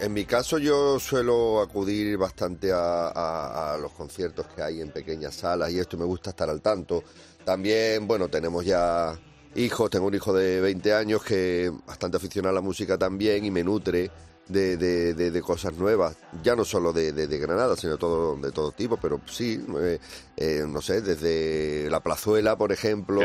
en 0.00 0.12
mi 0.12 0.24
caso, 0.26 0.58
yo 0.58 1.00
suelo 1.00 1.60
acudir 1.62 2.16
bastante 2.18 2.70
a, 2.72 3.08
a- 3.08 3.74
a 3.74 3.78
los 3.78 3.92
conciertos 3.92 4.46
que 4.54 4.62
hay 4.62 4.80
en 4.82 4.90
pequeñas 4.90 5.34
salas 5.34 5.70
y 5.72 5.78
esto 5.78 5.96
me 5.96 6.04
gusta 6.04 6.30
estar 6.30 6.48
al 6.50 6.60
tanto. 6.60 7.02
También, 7.44 8.06
bueno, 8.06 8.28
tenemos 8.28 8.64
ya 8.64 9.14
hijos, 9.56 9.90
tengo 9.90 10.06
un 10.06 10.14
hijo 10.14 10.32
de 10.32 10.60
20 10.60 10.94
años 10.94 11.22
que 11.22 11.70
bastante 11.86 12.16
aficionado 12.16 12.50
a 12.50 12.54
la 12.54 12.60
música 12.60 12.96
también 12.98 13.44
y 13.44 13.50
me 13.50 13.62
nutre 13.64 14.10
de, 14.48 14.76
de- 14.76 15.14
de- 15.14 15.30
de 15.30 15.40
cosas 15.40 15.74
nuevas, 15.74 16.16
ya 16.42 16.56
no 16.56 16.64
solo 16.64 16.92
de, 16.92 17.12
de- 17.12 17.26
de 17.28 17.38
Granada, 17.38 17.76
sino 17.76 17.96
todo, 17.96 18.36
de 18.36 18.50
todo 18.50 18.72
tipo, 18.72 18.96
pero 18.96 19.20
sí, 19.26 19.64
eh, 19.80 19.98
eh, 20.36 20.64
no 20.68 20.82
sé, 20.82 21.00
desde 21.00 21.88
La 21.90 22.00
Plazuela, 22.00 22.56
por 22.56 22.72
ejemplo, 22.72 23.20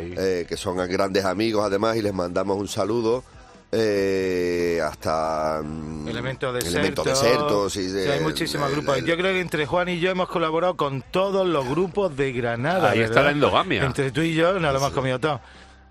eh, 0.00 0.46
que 0.48 0.56
son 0.56 0.76
grandes 0.88 1.24
amigos 1.26 1.64
además 1.64 1.96
y 1.96 2.02
les 2.02 2.14
mandamos 2.14 2.56
un 2.58 2.68
saludo. 2.68 3.22
eh, 3.76 4.80
hasta 4.84 5.60
mm, 5.64 6.06
Elementos 6.08 6.54
desertos. 6.54 6.74
elementos 6.74 7.04
desertos 7.06 7.76
y 7.76 7.80
Sí, 7.82 7.88
de- 7.88 8.12
hay 8.12 8.20
muchísimos 8.20 8.68
el- 8.68 8.74
grupos. 8.76 8.98
el- 8.98 9.04
Yo 9.04 9.16
creo 9.16 9.32
que 9.32 9.40
entre 9.40 9.66
Juan 9.66 9.88
y 9.88 9.98
yo 9.98 10.10
hemos 10.10 10.28
colaborado 10.28 10.76
con 10.76 11.02
todos 11.10 11.44
los 11.44 11.68
grupos 11.68 12.16
de 12.16 12.30
Granada. 12.32 12.90
Ahí 12.90 13.00
está 13.00 13.14
¿verdad? 13.16 13.24
la 13.24 13.30
endogamia. 13.32 13.84
Entre 13.84 14.12
tú 14.12 14.20
y 14.20 14.34
yo 14.34 14.52
nos 14.60 14.72
lo 14.72 14.78
hemos 14.78 14.92
comido 14.92 15.18
todo. 15.18 15.40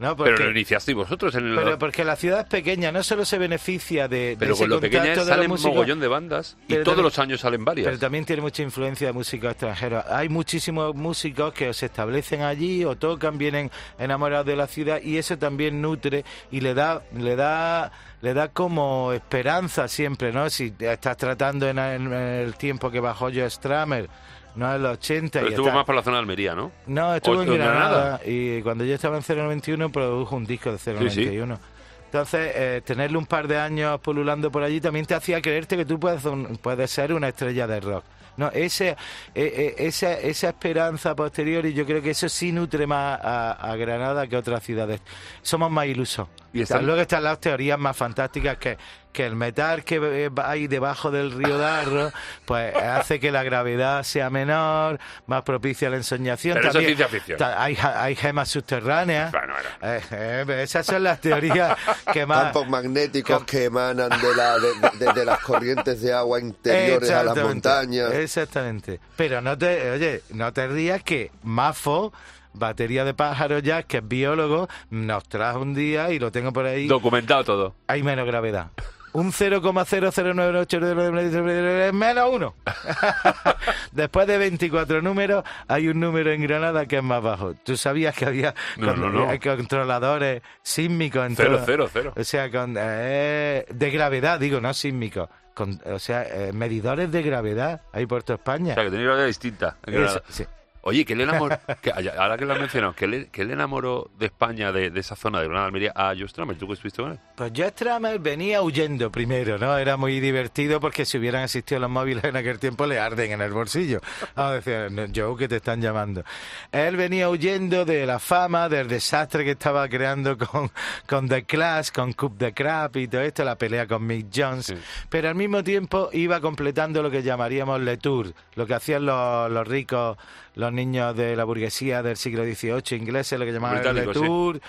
¿No? 0.04 0.16
Pero 0.16 0.38
lo 0.38 0.52
iniciasteis 0.52 0.96
vosotros 0.96 1.34
en 1.36 1.48
el... 1.48 1.56
pero 1.56 1.80
porque 1.80 2.04
la 2.04 2.16
ciudad 2.16 2.42
es 2.42 2.46
pequeña, 2.46 2.92
no 2.92 3.02
solo 3.02 3.26
se 3.26 3.38
beneficia 3.40 4.08
de, 4.08 4.18
de 4.32 4.38
pero 4.38 4.54
ese 4.54 4.64
con 4.64 4.70
lo 4.70 4.80
pequeña 4.80 5.14
es, 5.14 5.18
de 5.20 5.26
salen 5.26 5.50
músicos, 5.50 5.74
mogollón 5.74 6.00
de 6.00 6.08
bandas 6.08 6.58
y 6.68 6.74
todos 6.74 6.84
también- 6.86 7.04
los 7.06 7.20
años 7.20 7.40
salen 7.42 7.66
varias. 7.66 7.86
pero 7.88 7.98
también 7.98 8.26
tiene 8.26 8.42
mucha 8.42 8.62
influencia 8.62 9.08
de 9.08 9.14
músicos 9.14 9.52
extranjeros. 9.52 10.06
Hay 10.10 10.30
muchísimos 10.30 10.94
músicos 10.94 11.54
que 11.54 11.74
se 11.74 11.88
establecen 11.88 12.42
allí 12.42 12.84
o 12.86 12.96
tocan, 12.96 13.38
vienen 13.38 13.72
enamorados 13.98 14.46
de 14.46 14.56
la 14.56 14.68
ciudad 14.68 15.02
y 15.02 15.18
eso 15.18 15.38
también 15.38 15.82
nutre 15.82 16.26
y 16.52 16.60
le 16.60 16.74
da, 16.74 17.02
le 17.18 17.36
da, 17.36 17.92
le 18.22 18.34
da 18.34 18.50
como 18.50 19.14
esperanza 19.14 19.88
siempre, 19.88 20.32
¿no? 20.32 20.50
Si 20.50 20.74
estás 20.80 21.18
tratando 21.18 21.68
en, 21.70 21.80
en 21.80 22.12
el 22.14 22.56
tiempo 22.56 22.92
que 22.92 23.00
bajó 23.00 23.26
Joe 23.34 23.50
Stramer, 23.50 24.10
no 24.56 24.74
en 24.76 24.84
los 24.84 24.94
80 24.94 25.40
Pero 25.40 25.48
y 25.48 25.50
estuvo 25.52 25.68
está- 25.68 25.76
más 25.78 25.86
por 25.86 25.96
la 25.96 26.04
zona 26.04 26.18
de 26.18 26.22
Almería, 26.22 26.56
¿no? 26.56 26.72
no, 26.88 27.16
estuvo 27.16 27.38
¿O 27.38 27.42
en 27.44 27.54
Granada, 27.54 27.90
Granada? 27.90 28.22
y 28.26 28.62
cuando 28.62 28.84
yo 28.86 28.96
estaba 28.96 29.18
en 29.18 29.24
091 29.24 29.92
produjo 29.92 30.36
un 30.36 30.46
disco 30.46 30.72
de 30.72 30.78
091. 30.78 31.60
Entonces, 32.06 32.52
eh, 32.56 32.82
tenerle 32.86 33.18
un 33.18 33.26
par 33.26 33.48
de 33.48 33.58
años 33.58 34.00
pululando 34.00 34.52
por 34.52 34.62
allí 34.62 34.80
también 34.80 35.06
te 35.06 35.16
hacía 35.16 35.42
creerte 35.42 35.76
que 35.76 35.86
tú 35.86 36.00
puedes, 36.00 36.24
un- 36.26 36.58
puedes 36.62 36.92
ser 36.92 37.12
una 37.14 37.30
estrella 37.30 37.66
de 37.66 37.80
rock. 37.80 38.04
No, 38.36 38.50
ese, 38.52 38.90
eh, 38.90 38.96
eh, 39.36 39.76
esa, 39.78 40.14
esa 40.14 40.50
esperanza 40.50 41.16
posterior 41.16 41.66
y 41.68 41.74
yo 41.74 41.86
creo 41.86 42.02
que 42.02 42.12
eso 42.12 42.28
sí 42.30 42.52
nutre 42.52 42.88
más 42.88 43.20
a, 43.22 43.52
a 43.52 43.76
Granada 43.76 44.26
que 44.28 44.36
otras 44.38 44.64
ciudades. 44.64 45.02
Somos 45.44 45.70
más 45.72 45.86
ilusos. 45.86 46.28
Y 46.52 46.62
están- 46.62 46.84
Luego 46.86 47.02
están 47.02 47.24
las 47.24 47.40
teorías 47.40 47.78
más 47.78 47.96
fantásticas 47.96 48.58
que, 48.58 48.76
que 49.14 49.26
el 49.26 49.36
metal 49.38 49.84
que 49.86 50.30
hay 50.44 50.68
debajo 50.68 51.12
del 51.12 51.32
río 51.32 51.58
Darro 51.58 52.12
pues 52.46 52.76
hace 52.76 53.20
que 53.20 53.32
la 53.32 53.44
gravedad 53.44 54.04
sea 54.04 54.30
menor, 54.30 55.00
más 55.28 55.44
propicia 55.44 55.88
a 55.88 55.92
la 55.92 55.98
ensoñación. 55.98 56.56
Pero 56.56 56.70
eso 56.70 56.80
es 56.80 56.86
También 56.86 56.98
ciencia 56.98 57.20
ficción. 57.20 57.38
ta- 57.40 57.64
hay, 57.64 57.78
hay 57.82 58.16
gemas 58.16 58.50
subterráneas. 58.50 59.32
Bueno, 59.32 59.54
bueno. 59.54 59.70
Eh, 59.96 60.02
eh, 60.12 60.62
esas 60.64 60.86
son 60.86 61.04
las 61.04 61.22
teorías 61.22 61.78
que 62.12 62.26
más... 62.26 62.44
Campos 62.46 62.68
magnéticos 62.68 63.44
que 63.46 63.66
emanan 63.66 64.10
de, 64.10 64.36
la, 64.36 64.58
de, 64.60 65.06
de- 65.06 65.14
de 65.14 65.26
las 65.26 65.40
corrientes 65.40 66.02
de 66.02 66.12
agua 66.14 66.40
interiores 66.40 67.10
a 67.12 67.24
las 67.24 67.38
montañas. 67.38 68.12
Exactamente. 68.14 69.00
Pero 69.16 69.40
no 69.42 69.58
te, 69.58 69.92
oye, 69.92 70.22
no 70.32 70.52
te 70.52 70.68
rías 70.68 71.04
que 71.04 71.32
Mafo, 71.44 72.12
batería 72.54 73.06
de 73.06 73.14
pájaros 73.14 73.62
ya, 73.64 73.84
que 73.84 73.98
es 73.98 74.08
biólogo, 74.08 74.68
nos 74.90 75.24
trajo 75.30 75.60
un 75.60 75.74
día 75.74 76.10
y 76.12 76.20
lo 76.20 76.32
tengo 76.32 76.52
por 76.52 76.66
ahí. 76.66 76.88
Documentado 76.88 77.44
todo. 77.44 77.76
hay 77.88 78.02
menos 78.04 78.26
gravedad. 78.26 78.68
Un 79.14 79.32
0,00988 79.32 81.94
menos 81.94 82.30
uno. 82.32 82.56
Después 83.92 84.28
de 84.28 84.38
24 84.38 85.02
números, 85.02 85.44
hay 85.68 85.88
un 85.88 86.00
número 86.00 86.32
en 86.32 86.42
Granada 86.42 86.86
que 86.88 86.98
es 86.98 87.04
más 87.04 87.22
bajo. 87.22 87.54
¿Tú 87.64 87.78
sabías 87.78 88.16
que 88.16 88.26
había 88.26 88.54
No, 88.78 88.88
con- 88.88 89.02
no, 89.02 89.10
no. 89.10 89.30
hay 89.30 89.40
controladores 89.40 90.42
sísmicos 90.62 91.26
en 91.28 91.36
Cero, 91.36 91.52
todas- 91.52 91.66
cero, 91.66 91.90
cero. 91.92 92.14
O 92.16 92.24
sea, 92.24 92.50
con, 92.52 92.76
eh, 92.78 93.66
de 93.70 93.92
gravedad, 93.92 94.40
digo, 94.40 94.60
no 94.60 94.74
sísmicos. 94.74 95.30
Con, 95.54 95.80
o 95.86 96.00
sea, 96.00 96.24
eh, 96.24 96.52
medidores 96.52 97.12
de 97.12 97.22
gravedad 97.22 97.82
hay 97.92 98.08
por 98.08 98.24
toda 98.24 98.38
España. 98.38 98.72
O 98.72 98.76
sea, 98.76 98.84
que 98.86 98.92
tenía 98.92 99.14
una 99.14 99.26
distinta. 99.26 99.78
en 99.86 99.94
Eso, 99.94 100.02
Granada. 100.02 100.24
sí. 100.30 100.46
Oye, 100.86 101.06
¿qué 101.06 101.16
le 101.16 101.24
enamoró? 101.24 101.58
que- 101.82 101.92
ahora 101.92 102.38
que 102.38 102.46
lo 102.46 102.54
has 102.54 102.60
mencionado, 102.60 102.94
¿qué 102.94 103.08
le, 103.08 103.30
enamoró 103.54 104.10
de 104.20 104.26
España, 104.26 104.72
de, 104.72 104.90
de 104.90 105.00
esa 105.00 105.16
zona 105.16 105.40
de 105.40 105.46
Granada, 105.46 105.68
Almería, 105.68 105.94
a 105.96 106.14
Joe 106.16 106.28
Strummer? 106.28 106.58
¿Tú 106.58 106.68
que 106.68 106.74
estuviste 106.74 107.02
con 107.02 107.14
él? 107.14 107.20
Pues 107.36 107.52
Joe 107.56 107.70
Strummer 107.70 108.20
venía 108.20 108.62
huyendo 108.62 109.10
primero, 109.12 109.58
¿no? 109.58 109.78
Era 109.78 109.96
muy 109.98 110.20
divertido 110.20 110.80
porque 110.82 111.06
si 111.06 111.18
hubieran 111.18 111.44
existido 111.44 111.80
los 111.80 111.90
móviles 111.90 112.24
en 112.26 112.36
aquel 112.36 112.60
tiempo 112.60 112.86
le 112.86 113.00
arden 113.00 113.32
en 113.32 113.42
el 113.42 113.52
bolsillo. 113.54 114.02
Vamos 114.36 114.52
a 114.52 114.56
decir, 114.56 114.92
"No, 114.92 115.04
Joe, 115.16 115.38
que 115.38 115.48
te 115.48 115.56
están 115.56 115.82
llamando. 115.82 116.24
Él 116.72 116.98
venía 116.98 117.30
huyendo 117.30 117.86
de 117.86 118.06
la 118.06 118.20
fama, 118.20 118.68
del 118.68 118.88
desastre 118.90 119.46
que 119.46 119.52
estaba 119.52 119.88
creando 119.88 120.38
con, 120.38 120.70
con 121.08 121.30
The 121.30 121.44
Clash, 121.46 121.92
con 121.92 122.12
Cup 122.14 122.38
the 122.38 122.54
Crap 122.54 122.98
y 122.98 123.08
todo 123.08 123.22
esto, 123.22 123.44
la 123.46 123.56
pelea 123.58 123.88
con 123.88 124.06
Mick 124.06 124.28
Jones. 124.36 124.66
Sí. 124.66 124.76
Pero 125.10 125.30
al 125.30 125.36
mismo 125.36 125.64
tiempo 125.64 126.10
iba 126.12 126.42
completando 126.42 127.02
lo 127.02 127.10
que 127.10 127.24
llamaríamos 127.24 127.80
Le 127.80 127.96
Tour, 127.98 128.34
lo 128.56 128.68
que 128.68 128.74
hacían 128.74 129.06
los, 129.06 129.50
los 129.50 129.68
ricos, 129.68 130.18
los 130.56 130.72
niños 130.72 131.16
de 131.16 131.36
la 131.36 131.44
burguesía 131.44 132.04
del 132.04 132.18
siglo 132.18 132.44
XVIII 132.44 132.98
ingleses, 132.98 133.40
lo 133.40 133.46
que 133.46 133.52
llamaban 133.52 133.78
el 133.78 133.84
Le 133.84 133.92
Británicos, 133.92 134.18
sí. 134.18 134.28
Tour. 134.28 134.62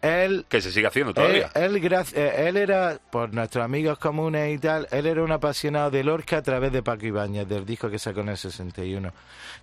Él 0.00 0.46
Que 0.48 0.60
se 0.60 0.70
sigue 0.70 0.86
haciendo 0.86 1.12
todavía. 1.12 1.50
él, 1.54 1.76
eh, 2.14 2.44
él 2.46 2.56
era, 2.56 2.98
por 3.10 3.34
nuestros 3.34 3.64
amigos 3.64 3.98
comunes 3.98 4.54
y 4.54 4.58
tal, 4.58 4.86
él 4.92 5.06
era 5.06 5.22
un 5.24 5.32
apasionado 5.32 5.90
de 5.90 6.04
Lorca 6.04 6.38
a 6.38 6.42
través 6.42 6.72
de 6.72 6.82
Paco 6.82 7.06
Ibáñez, 7.06 7.48
del 7.48 7.66
disco 7.66 7.90
que 7.90 7.98
sacó 7.98 8.20
en 8.20 8.28
el 8.30 8.36
61. 8.36 9.12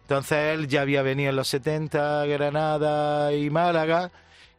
Entonces 0.01 0.38
él 0.53 0.67
ya 0.67 0.81
había 0.81 1.01
venido 1.03 1.29
en 1.29 1.38
los 1.38 1.47
70 1.47 2.21
a 2.21 2.25
Granada 2.25 3.33
y 3.33 3.49
Málaga, 3.49 4.11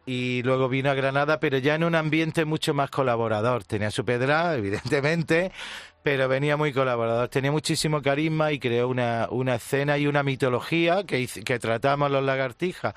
y 0.06 0.42
luego 0.44 0.68
vino 0.68 0.88
a 0.90 0.94
Granada, 0.94 1.40
pero 1.40 1.58
ya 1.58 1.74
en 1.74 1.82
un 1.84 1.94
ambiente 1.96 2.44
mucho 2.44 2.72
más 2.74 2.90
colaborador. 2.90 3.64
Tenía 3.64 3.90
su 3.90 4.04
pedra, 4.04 4.54
evidentemente, 4.56 5.50
pero 6.02 6.28
venía 6.28 6.56
muy 6.56 6.72
colaborador. 6.72 7.28
Tenía 7.28 7.50
muchísimo 7.52 8.00
carisma 8.00 8.52
y 8.52 8.58
creó 8.60 8.88
una, 8.88 9.26
una 9.30 9.56
escena 9.56 9.98
y 9.98 10.06
una 10.06 10.22
mitología 10.22 11.04
que, 11.04 11.26
que 11.44 11.58
tratamos 11.58 12.10
los 12.10 12.22
lagartijas 12.22 12.94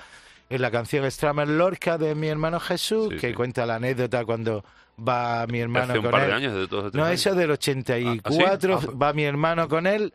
en 0.48 0.62
la 0.62 0.70
canción 0.70 1.08
Stramer 1.10 1.48
Lorca 1.48 1.98
de 1.98 2.14
mi 2.14 2.28
hermano 2.28 2.58
Jesús, 2.60 3.08
Sí, 3.10 3.16
que 3.18 3.28
sí. 3.28 3.34
cuenta 3.34 3.66
la 3.66 3.76
anécdota 3.76 4.24
cuando 4.24 4.64
va 4.98 5.46
mi 5.46 5.60
hermano 5.60 5.92
Hace 5.92 5.98
un 5.98 6.02
con 6.04 6.10
par 6.12 6.22
él. 6.22 6.28
de 6.28 6.34
años, 6.34 6.54
de 6.54 6.68
todos 6.68 6.92
No, 6.94 7.06
eso 7.08 7.30
es 7.30 7.36
del 7.36 7.50
84, 7.52 8.74
¿Ah, 8.76 8.80
sí? 8.80 8.86
Ah, 8.90 8.96
va 9.00 9.12
mi 9.12 9.24
hermano 9.24 9.68
con 9.68 9.86
él 9.86 10.12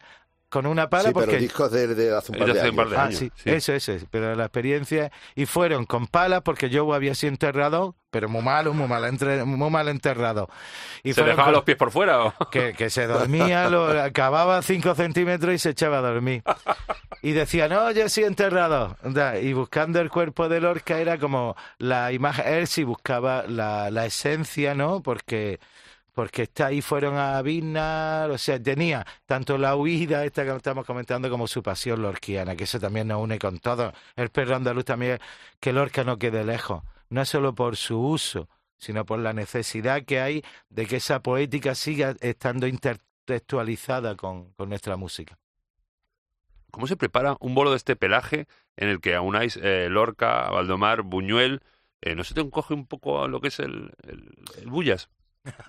con 0.55 0.65
una 0.67 0.89
pala 0.89 1.09
Sí, 1.09 1.13
pero 1.13 1.25
porque 1.25 1.37
discos 1.37 1.71
de, 1.71 1.87
de 1.93 2.15
hace 2.15 2.31
un 2.31 2.37
par 2.37 2.53
de 2.53 2.59
hace 2.59 2.69
un 2.69 2.75
par 2.77 2.85
años. 2.85 2.91
de 2.91 2.97
Ah, 2.97 3.03
años, 3.03 3.19
sí, 3.19 3.31
sí. 3.35 3.49
eso, 3.49 3.73
eso, 3.73 3.91
es. 3.91 4.05
pero 4.09 4.33
la 4.35 4.45
experiencia 4.45 5.11
y 5.35 5.45
fueron 5.45 5.85
con 5.85 6.07
palas 6.07 6.41
porque 6.43 6.69
yo 6.69 6.93
había 6.93 7.13
sido 7.13 7.31
enterrado, 7.33 7.95
pero 8.09 8.29
muy 8.29 8.41
malo, 8.41 8.73
muy 8.73 8.87
mal, 8.87 9.03
entre- 9.03 9.43
muy 9.43 9.69
mal 9.69 9.89
enterrado. 9.89 10.47
Y 11.03 11.11
¿Se 11.13 11.23
dejaba 11.23 11.43
con- 11.45 11.53
los 11.55 11.63
pies 11.63 11.77
por 11.77 11.91
fuera 11.91 12.23
o...? 12.23 12.33
que, 12.49 12.73
que 12.73 12.89
se 12.89 13.05
dormía, 13.07 13.69
lo 13.69 13.87
acababa 14.01 14.61
5 14.61 14.95
centímetros 14.95 15.53
y 15.53 15.59
se 15.59 15.71
echaba 15.71 15.97
a 15.97 16.01
dormir. 16.01 16.41
Y 17.21 17.33
decía, 17.33 17.67
no, 17.67 17.91
yo 17.91 18.07
soy 18.07 18.23
enterrado. 18.23 18.95
Y 19.41 19.51
buscando 19.53 19.99
el 19.99 20.09
cuerpo 20.09 20.47
de 20.47 20.61
Lorca 20.61 20.99
era 20.99 21.17
como 21.17 21.55
la 21.79 22.11
imagen, 22.13 22.45
él 22.47 22.67
sí 22.67 22.83
buscaba 22.85 23.43
la, 23.47 23.91
la 23.91 24.05
esencia, 24.05 24.73
¿no? 24.75 25.01
Porque 25.01 25.59
porque 26.15 26.43
está 26.43 26.67
ahí 26.67 26.81
fueron 26.81 27.17
a 27.17 27.41
Biznar, 27.41 28.31
o 28.31 28.37
sea, 28.37 28.57
tenía 28.61 29.05
tanto 29.25 29.57
la 29.57 29.75
huida 29.75 30.23
esta 30.23 30.45
que 30.45 30.55
estamos 30.55 30.85
comentando 30.85 31.29
como 31.29 31.45
su 31.45 31.61
pasión 31.61 32.01
lorquiana, 32.01 32.55
que 32.55 32.63
eso 32.63 32.79
también 32.79 33.09
nos 33.09 33.21
une 33.21 33.37
con 33.37 33.59
todo. 33.59 33.91
El 34.15 34.29
perro 34.29 34.55
andaluz 34.55 34.85
también, 34.85 35.19
que 35.59 35.73
Lorca 35.73 36.05
no 36.05 36.17
quede 36.17 36.45
lejos, 36.45 36.83
no 37.09 37.25
solo 37.25 37.53
por 37.53 37.75
su 37.75 37.99
uso, 37.99 38.47
sino 38.77 39.05
por 39.05 39.19
la 39.19 39.33
necesidad 39.33 40.03
que 40.05 40.21
hay 40.21 40.41
de 40.69 40.85
que 40.85 40.95
esa 40.95 41.21
poética 41.21 41.75
siga 41.75 42.15
estando 42.21 42.65
intertextualizada 42.65 44.15
con, 44.15 44.53
nuestra 44.57 44.95
música. 44.95 45.37
¿Cómo 46.71 46.87
se 46.87 46.95
prepara 46.95 47.35
un 47.41 47.55
bolo 47.55 47.71
de 47.71 47.77
este 47.77 47.97
pelaje 47.97 48.47
en 48.77 48.87
el 48.87 49.01
que 49.01 49.15
aunáis 49.15 49.59
eh, 49.61 49.89
Lorca, 49.89 50.49
Valdomar, 50.49 51.01
Buñuel? 51.01 51.61
Eh, 52.01 52.15
¿No 52.15 52.23
se 52.23 52.33
te 52.33 52.39
encoge 52.39 52.73
un 52.73 52.87
poco 52.87 53.21
a 53.21 53.27
lo 53.27 53.41
que 53.41 53.49
es 53.49 53.59
el, 53.59 53.91
el 54.07 54.67
Bullas? 54.67 55.09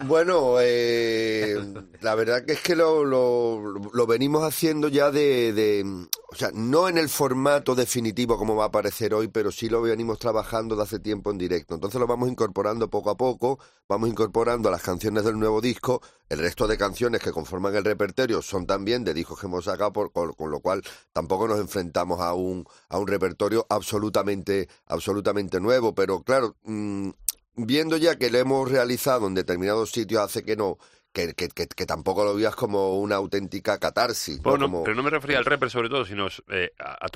Bueno, 0.06 0.56
eh, 0.60 1.56
la 2.00 2.14
verdad 2.14 2.44
que 2.44 2.52
es 2.54 2.60
que 2.60 2.74
lo, 2.74 3.04
lo, 3.04 3.60
lo 3.92 4.06
venimos 4.06 4.42
haciendo 4.42 4.88
ya 4.88 5.10
de, 5.10 6.06
o 6.32 6.34
sea, 6.34 6.50
no 6.54 6.88
en 6.88 6.96
el 6.96 7.08
formato 7.08 7.74
definitivo 7.74 8.38
como 8.38 8.56
va 8.56 8.64
a 8.64 8.66
aparecer 8.68 9.12
hoy, 9.12 9.28
pero 9.28 9.52
sí 9.52 9.68
lo 9.68 9.82
venimos 9.82 10.18
trabajando 10.18 10.76
de 10.76 10.82
hace 10.82 10.98
tiempo 10.98 11.30
en 11.30 11.38
directo. 11.38 11.74
Entonces 11.74 12.00
lo 12.00 12.06
vamos 12.06 12.30
incorporando 12.30 12.88
poco 12.88 13.10
a 13.10 13.16
poco, 13.16 13.58
vamos 13.88 14.08
incorporando 14.08 14.68
a 14.68 14.72
las 14.72 14.82
canciones 14.82 15.24
del 15.24 15.38
nuevo 15.38 15.60
disco, 15.60 16.00
el 16.28 16.38
resto 16.38 16.66
de 16.66 16.78
canciones 16.78 17.22
que 17.22 17.32
conforman 17.32 17.74
el 17.76 17.84
repertorio 17.84 18.40
son 18.42 18.66
también 18.66 19.04
de 19.04 19.14
discos 19.14 19.38
que 19.40 19.46
hemos 19.46 19.66
sacado, 19.66 19.92
por, 19.92 20.10
con, 20.12 20.32
con 20.32 20.50
lo 20.50 20.60
cual 20.60 20.82
tampoco 21.12 21.48
nos 21.48 21.60
enfrentamos 21.60 22.20
a 22.20 22.32
un, 22.34 22.66
a 22.88 22.98
un 22.98 23.06
repertorio 23.06 23.66
absolutamente, 23.68 24.68
absolutamente 24.86 25.60
nuevo, 25.60 25.94
pero 25.94 26.22
claro, 26.22 26.56
mm, 26.64 27.10
viendo 27.56 27.96
ya 27.96 28.16
que 28.16 28.30
lo 28.30 28.38
hemos 28.38 28.70
realizado 28.70 29.26
en 29.26 29.34
determinados 29.34 29.90
sitios 29.90 30.22
hace 30.22 30.44
que 30.44 30.56
no 30.56 30.78
que, 31.12 31.32
que, 31.34 31.48
que, 31.48 31.66
que 31.66 31.86
tampoco 31.86 32.24
lo 32.24 32.34
veas 32.34 32.54
como 32.54 32.98
una 32.98 33.16
auténtica 33.16 33.78
catarsis. 33.78 34.36
¿no? 34.38 34.50
Bueno, 34.50 34.66
Como- 34.66 34.84
pero 34.84 34.94
no 34.96 35.02
me 35.02 35.08
refería 35.10 35.38
al 35.38 35.46
rapper 35.46 35.70
sobre 35.70 35.88
todo, 35.88 36.04
sino 36.04 36.26
eh, 36.50 36.72
a, 36.78 37.06
a 37.06 37.08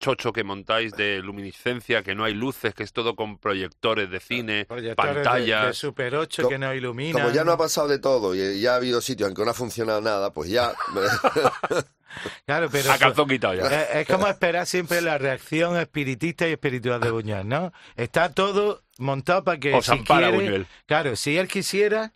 chocho 0.00 0.32
que 0.32 0.42
montáis 0.42 0.92
de 0.92 1.20
luminiscencia, 1.22 2.02
que 2.02 2.14
no 2.14 2.24
hay 2.24 2.34
luces, 2.34 2.74
que 2.74 2.82
es 2.82 2.92
todo 2.92 3.14
con 3.14 3.38
proyectores 3.38 4.10
de 4.10 4.18
cine, 4.18 4.64
Proyectores 4.64 5.14
de- 5.14 5.22
pantallas... 5.22 5.66
De, 5.68 5.72
Super 5.74 6.16
8 6.16 6.42
Co- 6.42 6.48
que 6.48 6.58
nos 6.58 6.74
iluminan. 6.74 7.22
Como 7.22 7.34
ya 7.34 7.44
no 7.44 7.52
ha 7.52 7.58
pasado 7.58 7.86
de 7.86 7.98
todo 7.98 8.34
y 8.34 8.60
ya 8.60 8.72
ha 8.72 8.76
habido 8.76 9.00
sitios 9.00 9.28
en 9.28 9.34
que 9.36 9.44
no 9.44 9.50
ha 9.50 9.54
funcionado 9.54 10.00
nada, 10.00 10.32
pues 10.32 10.50
ya... 10.50 10.72
Claro, 12.44 12.68
pero 12.72 12.90
a 12.90 12.98
calzón 12.98 13.28
quitado 13.28 13.54
ya. 13.54 13.66
es, 13.82 13.96
es 13.98 14.06
como 14.08 14.26
esperar 14.26 14.66
siempre 14.66 15.00
la 15.00 15.16
reacción 15.16 15.76
espiritista 15.76 16.48
y 16.48 16.52
espiritual 16.52 17.00
de 17.00 17.10
Buñuel, 17.12 17.46
¿no? 17.48 17.72
Está 17.94 18.32
todo 18.32 18.82
montado 18.98 19.44
para 19.44 19.60
que 19.60 19.72
Os 19.74 19.86
si 19.86 19.92
ampara 19.92 20.28
quiere- 20.30 20.36
Buñuel. 20.44 20.66
Claro, 20.86 21.14
si 21.14 21.38
él 21.38 21.46
quisiera, 21.46 22.14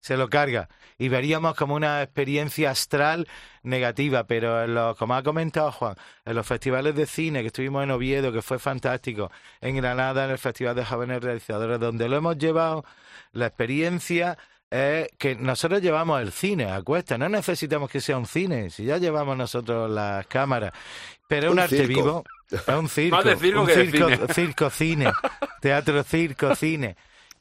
se 0.00 0.16
lo 0.16 0.28
carga. 0.28 0.68
Y 0.98 1.08
veríamos 1.08 1.54
como 1.54 1.74
una 1.74 2.02
experiencia 2.02 2.70
astral 2.70 3.28
negativa, 3.62 4.24
pero 4.24 4.64
en 4.64 4.74
los, 4.74 4.96
como 4.96 5.14
ha 5.14 5.22
comentado 5.22 5.70
Juan, 5.72 5.94
en 6.24 6.34
los 6.34 6.46
festivales 6.46 6.94
de 6.94 7.06
cine 7.06 7.42
que 7.42 7.48
estuvimos 7.48 7.82
en 7.84 7.90
Oviedo, 7.90 8.32
que 8.32 8.42
fue 8.42 8.58
fantástico, 8.58 9.30
en 9.60 9.76
Granada, 9.76 10.24
en 10.24 10.30
el 10.30 10.38
Festival 10.38 10.74
de 10.74 10.84
Jóvenes 10.84 11.22
Realizadores, 11.22 11.78
donde 11.78 12.08
lo 12.08 12.16
hemos 12.16 12.38
llevado, 12.38 12.84
la 13.32 13.46
experiencia 13.46 14.38
es 14.70 15.08
que 15.18 15.36
nosotros 15.36 15.80
llevamos 15.82 16.20
el 16.20 16.32
cine 16.32 16.70
a 16.70 16.82
cuesta, 16.82 17.16
no 17.18 17.28
necesitamos 17.28 17.90
que 17.90 18.00
sea 18.00 18.16
un 18.18 18.26
cine, 18.26 18.70
si 18.70 18.84
ya 18.84 18.98
llevamos 18.98 19.36
nosotros 19.36 19.90
las 19.90 20.26
cámaras, 20.26 20.72
pero 21.28 21.48
es 21.48 21.52
un, 21.52 21.58
Un 21.58 21.58
arte 21.60 21.76
circo. 21.86 21.92
vivo, 21.92 22.24
es 22.50 22.68
un 22.68 22.88
circo, 22.88 23.16
Más 23.16 23.24
de 23.24 23.36
circo 23.36 23.60
un 23.60 23.66
que 23.66 23.76
de 23.76 23.86
circo, 23.86 24.08
cine. 24.08 24.34
circo 24.34 24.70
cine, 24.70 25.12
teatro 25.60 26.02
circo 26.02 26.54
cine. 26.54 26.96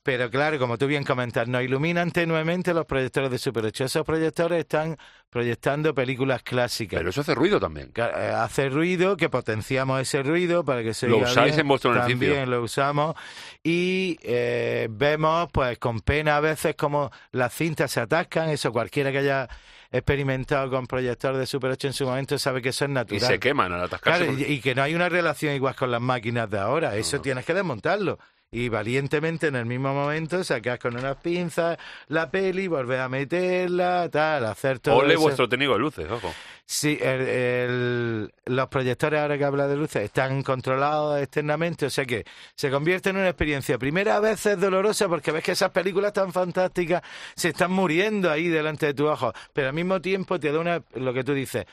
Pero 0.05 0.29
claro, 0.29 0.59
como 0.59 0.77
tú 0.77 0.85
bien 0.85 1.03
comentas, 1.03 1.47
nos 1.47 1.63
iluminan 1.63 2.11
tenuemente 2.11 2.75
los 2.75 2.85
proyectores 2.85 3.31
de 3.31 3.39
Super 3.39 3.65
8. 3.65 3.85
Esos 3.85 4.05
proyectores 4.05 4.59
están 4.59 4.95
proyectando 5.31 5.95
películas 5.95 6.43
clásicas. 6.43 6.99
Pero 6.99 7.09
eso 7.09 7.21
hace 7.21 7.33
ruido 7.33 7.59
también. 7.59 7.91
Que, 7.91 8.01
eh, 8.01 8.05
hace 8.35 8.69
ruido, 8.69 9.17
que 9.17 9.29
potenciamos 9.29 9.99
ese 9.99 10.21
ruido 10.21 10.63
para 10.63 10.83
que 10.83 10.93
se 10.93 11.07
Lo 11.07 11.15
oiga 11.17 11.31
usáis 11.31 11.53
bien. 11.53 11.61
en 11.61 11.67
vuestro 11.69 11.89
beneficio. 11.89 12.19
También 12.19 12.51
lo 12.51 12.61
usamos 12.61 13.15
y 13.63 14.19
eh, 14.21 14.87
vemos, 14.91 15.49
pues, 15.51 15.79
con 15.79 15.99
pena 16.01 16.37
a 16.37 16.39
veces 16.39 16.75
como 16.75 17.09
las 17.31 17.51
cintas 17.55 17.89
se 17.91 17.99
atascan. 18.01 18.49
Eso 18.49 18.71
cualquiera 18.71 19.11
que 19.11 19.17
haya 19.17 19.49
experimentado 19.91 20.69
con 20.69 20.85
proyector 20.85 21.35
de 21.35 21.47
Super 21.47 21.71
8 21.71 21.87
en 21.87 21.93
su 21.93 22.05
momento 22.05 22.37
sabe 22.37 22.61
que 22.61 22.69
eso 22.69 22.85
es 22.85 22.91
Y 22.91 22.93
natural. 22.93 23.21
se 23.21 23.39
queman 23.39 23.73
al 23.73 23.81
atascarse. 23.85 24.25
Claro, 24.27 24.37
y, 24.39 24.43
y 24.43 24.61
que 24.61 24.75
no 24.75 24.83
hay 24.83 24.93
una 24.93 25.09
relación 25.09 25.55
igual 25.55 25.75
con 25.75 25.89
las 25.89 26.01
máquinas 26.01 26.47
de 26.47 26.59
ahora. 26.59 26.95
Eso 26.95 27.19
tienes 27.21 27.43
que 27.43 27.55
desmontarlo. 27.55 28.19
Y 28.51 28.69
valientemente 28.69 29.47
en 29.47 29.55
el 29.55 29.65
mismo 29.65 29.93
momento 29.93 30.41
sacas 30.43 30.79
con 30.79 30.95
unas 30.95 31.17
pinzas 31.17 31.77
la 32.07 32.29
peli, 32.31 32.67
volver 32.67 33.01
a 33.01 33.09
meterla, 33.09 34.07
tal, 34.09 34.45
hacer 34.45 34.79
todo 34.79 34.97
Ole 34.97 35.15
eso. 35.15 35.23
vuestro 35.23 35.49
técnico 35.49 35.73
de 35.73 35.79
luces, 35.79 36.09
ojo. 36.09 36.33
Sí, 36.65 36.97
el- 37.01 37.21
el- 37.27 38.33
los 38.45 38.67
proyectores, 38.69 39.19
ahora 39.19 39.37
que 39.37 39.43
habla 39.45 39.67
de 39.67 39.75
luces, 39.75 40.03
están 40.03 40.41
controlados 40.41 41.19
externamente, 41.21 41.85
o 41.87 41.89
sea 41.89 42.05
que 42.05 42.23
se 42.55 42.71
convierte 42.71 43.09
en 43.09 43.17
una 43.17 43.27
experiencia. 43.29 43.77
Primera 43.77 44.19
vez 44.19 44.45
es 44.45 44.59
dolorosa 44.59 45.07
porque 45.09 45.31
ves 45.31 45.43
que 45.43 45.51
esas 45.51 45.71
películas 45.71 46.13
tan 46.13 46.31
fantásticas 46.31 47.01
se 47.35 47.49
están 47.49 47.71
muriendo 47.71 48.31
ahí 48.31 48.47
delante 48.47 48.85
de 48.87 48.93
tus 48.93 49.09
ojos, 49.09 49.33
pero 49.53 49.67
al 49.67 49.73
mismo 49.73 49.99
tiempo 50.01 50.39
te 50.39 50.51
da 50.51 50.59
una, 50.59 50.81
lo 50.95 51.13
que 51.13 51.23
tú 51.23 51.33
dices, 51.33 51.65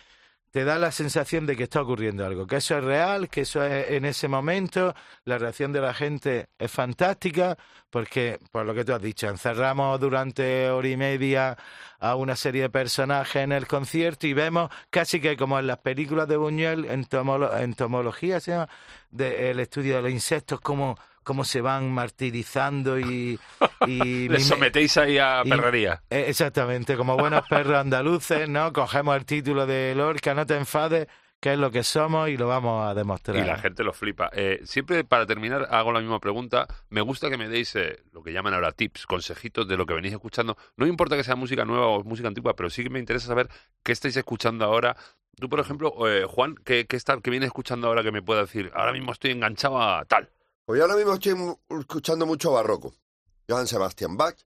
te 0.53 0.65
da 0.65 0.79
la 0.79 0.93
sensación 0.93 1.47
de 1.47 1.57
que 1.57 1.65
está 1.65 1.81
ocurriendo 1.81 2.25
algo, 2.27 2.47
que 2.47 2.57
eso 2.57 2.77
es 2.77 2.85
real, 2.85 3.29
que 3.31 3.41
eso 3.41 3.65
es 3.65 3.91
en 3.91 4.05
ese 4.05 4.29
momento, 4.29 4.95
la 5.25 5.39
reacción 5.39 5.73
de 5.73 5.81
la 5.81 5.95
gente 5.95 6.51
es 6.59 6.71
fantástica, 6.71 7.57
porque, 7.89 8.39
por 8.53 8.67
lo 8.67 8.75
que 8.75 8.85
tú 8.85 8.93
has 8.93 9.01
dicho, 9.03 9.29
encerramos 9.29 9.99
durante 9.99 10.69
hora 10.71 10.89
y 10.89 10.97
media 10.97 11.57
a 11.99 12.17
una 12.17 12.37
serie 12.37 12.63
de 12.63 12.71
personajes 12.71 13.37
en 13.43 13.53
el 13.53 13.67
concierto 13.67 14.27
y 14.27 14.35
vemos 14.35 14.71
casi 14.91 15.21
que 15.21 15.37
como 15.39 15.59
en 15.59 15.67
las 15.67 15.79
películas 15.79 16.29
de 16.29 16.37
Buñuel, 16.37 16.85
en, 16.85 17.05
tomolo- 17.07 17.59
en 17.59 17.73
tomología, 17.75 18.39
se 18.39 18.51
llama, 18.53 18.69
de- 19.11 19.51
el 19.51 19.59
estudio 19.59 19.97
de 19.97 20.03
los 20.03 20.11
insectos, 20.13 20.61
cómo, 20.61 20.97
cómo 21.23 21.45
se 21.45 21.61
van 21.61 21.91
martirizando 21.93 22.99
y... 22.99 23.39
y 23.87 24.29
Les 24.29 24.47
sometéis 24.47 24.97
ahí 24.97 25.19
a 25.19 25.43
perrería. 25.49 26.03
eh, 26.11 26.25
Exactamente, 26.29 26.97
como 26.97 27.17
buenos 27.17 27.47
perros 27.49 27.77
andaluces, 27.77 28.49
¿no? 28.49 28.73
Cogemos 28.73 29.17
el 29.17 29.25
título 29.25 29.67
de 29.67 29.95
Lorca, 29.95 30.35
no 30.35 30.47
te 30.47 30.57
enfades, 30.57 31.07
que 31.41 31.55
es 31.55 31.59
lo 31.59 31.71
que 31.73 31.83
somos 31.83 32.29
y 32.29 32.37
lo 32.37 32.47
vamos 32.47 32.87
a 32.89 32.95
demostrar. 32.95 33.37
Y 33.37 33.45
la 33.45 33.59
gente 33.59 33.83
lo 33.83 33.93
flipa. 33.93 34.31
Eh, 34.33 34.61
siempre 34.65 35.03
para 35.03 35.27
terminar 35.27 35.67
hago 35.71 35.91
la 35.93 35.99
misma 35.99 36.21
pregunta. 36.21 36.69
Me 36.89 37.01
gusta 37.01 37.29
que 37.31 37.37
me 37.37 37.49
deis 37.49 37.75
eh, 37.75 37.99
lo 38.13 38.23
que 38.23 38.33
llaman 38.33 38.55
ahora 38.55 38.71
tips, 38.71 39.07
consejitos 39.07 39.67
de 39.67 39.77
lo 39.77 39.85
que 39.85 39.95
venís 39.95 40.13
escuchando. 40.13 40.57
No 40.77 40.87
importa 40.87 41.17
que 41.17 41.25
sea 41.25 41.35
música 41.35 41.65
nueva 41.65 41.89
o 41.89 42.05
música 42.05 42.29
antigua, 42.29 42.55
pero 42.55 42.71
sí 42.71 42.85
que 42.85 42.91
me 42.91 43.01
interesa 43.01 43.27
saber 43.27 43.49
qué 43.83 43.91
estáis 43.91 44.17
escuchando 44.17 44.65
ahora. 44.65 44.97
Tú, 45.41 45.49
por 45.49 45.59
ejemplo, 45.59 45.93
eh, 46.09 46.27
Juan, 46.29 46.55
¿qué, 46.65 46.87
qué, 46.87 46.95
está, 46.95 47.19
qué 47.21 47.31
vienes 47.31 47.49
escuchando 47.49 47.89
ahora 47.89 48.05
que 48.05 48.13
me 48.13 48.23
pueda 48.23 48.43
decir? 48.43 48.71
Ahora 48.75 48.93
mismo 48.93 49.11
estoy 49.11 49.33
enganchado 49.33 49.83
a 49.83 50.05
tal. 50.05 50.29
Pues 50.65 50.79
yo 50.79 50.85
ahora 50.85 50.97
mismo 50.97 51.15
estoy 51.15 51.35
escuchando 51.81 52.27
mucho 52.27 52.53
barroco. 52.53 52.95
Johann 53.49 53.67
Sebastian 53.67 54.17
Bach 54.17 54.37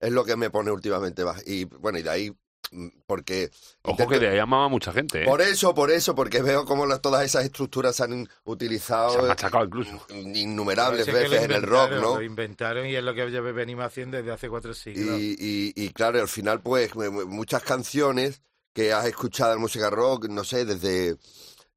es 0.00 0.10
lo 0.12 0.24
que 0.24 0.36
me 0.36 0.50
pone 0.50 0.70
últimamente 0.70 1.22
Bach. 1.24 1.40
Y 1.46 1.64
bueno, 1.64 1.98
y 1.98 2.02
de 2.02 2.10
ahí, 2.10 2.30
mm, 2.70 2.88
porque... 3.06 3.50
Ojo 3.82 3.92
intento- 3.92 4.08
que 4.10 4.18
de 4.18 4.28
ahí 4.30 4.38
amaba 4.38 4.68
mucha 4.68 4.92
gente. 4.92 5.22
¿eh? 5.22 5.26
Por 5.26 5.42
eso, 5.42 5.74
por 5.74 5.90
eso, 5.90 6.14
porque 6.14 6.40
veo 6.42 6.64
cómo 6.64 6.86
las- 6.86 7.00
todas 7.02 7.24
esas 7.24 7.44
estructuras 7.44 7.94
se 7.96 8.04
han 8.04 8.28
utilizado 8.44 9.10
Se 9.12 9.18
han 9.18 9.28
machacado 9.28 9.64
incluso. 9.66 10.06
innumerables 10.14 11.06
veces 11.06 11.42
en 11.42 11.50
el 11.52 11.62
rock, 11.62 11.90
¿no? 11.92 12.16
Lo 12.16 12.22
inventaron 12.22 12.86
y 12.86 12.94
es 12.94 13.02
lo 13.04 13.14
que 13.14 13.30
ya 13.30 13.40
venimos 13.40 13.84
haciendo 13.84 14.16
desde 14.16 14.32
hace 14.32 14.48
cuatro 14.48 14.72
siglos. 14.74 15.18
Y, 15.20 15.36
y, 15.38 15.72
y 15.76 15.90
claro, 15.90 16.20
al 16.20 16.28
final, 16.28 16.60
pues, 16.62 16.94
mu- 16.94 17.10
mu- 17.12 17.26
muchas 17.26 17.62
canciones 17.62 18.40
que 18.72 18.92
has 18.92 19.06
escuchado 19.06 19.52
en 19.54 19.60
música 19.60 19.90
rock, 19.90 20.28
no 20.28 20.42
sé, 20.44 20.64
desde... 20.64 21.16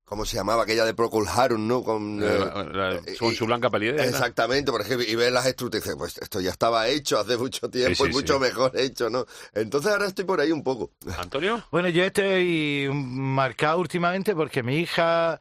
¿Cómo 0.10 0.26
se 0.26 0.36
llamaba? 0.38 0.64
Aquella 0.64 0.86
de 0.86 0.96
Procol 0.96 1.28
Harum, 1.28 1.68
¿no? 1.68 1.84
Con, 1.84 2.20
Eh, 2.22 2.26
eh, 2.26 2.66
la- 2.74 2.96
eh, 2.96 3.16
con 3.20 3.32
y- 3.32 3.36
su 3.36 3.46
blanca 3.46 3.70
palidez. 3.70 3.96
¿no? 3.98 4.04
Exactamente, 4.04 4.72
por 4.72 4.82
ejemplo, 4.82 5.06
y 5.08 5.14
ves 5.16 5.32
las 5.32 5.46
estructuras 5.46 5.86
y 5.86 5.90
dices, 5.90 5.96
pues 6.00 6.18
esto 6.18 6.42
ya 6.42 6.50
estaba 6.50 6.88
hecho 6.88 7.20
hace 7.20 7.38
mucho 7.38 7.70
tiempo 7.70 7.96
Sí, 7.96 8.04
sí, 8.06 8.10
y 8.10 8.14
mucho 8.14 8.34
sí. 8.34 8.40
mejor 8.40 8.72
hecho, 8.76 9.10
¿no? 9.12 9.26
Entonces 9.54 9.92
ahora 9.92 10.08
estoy 10.08 10.26
por 10.26 10.42
ahí 10.42 10.52
un 10.52 10.64
poco. 10.64 10.92
¿Antonio? 11.20 11.64
Bueno, 11.72 11.90
yo 11.90 12.04
estoy 12.04 12.90
marcado 12.92 13.78
últimamente 13.80 14.34
porque 14.36 14.64
mi 14.64 14.78
hija, 14.80 15.40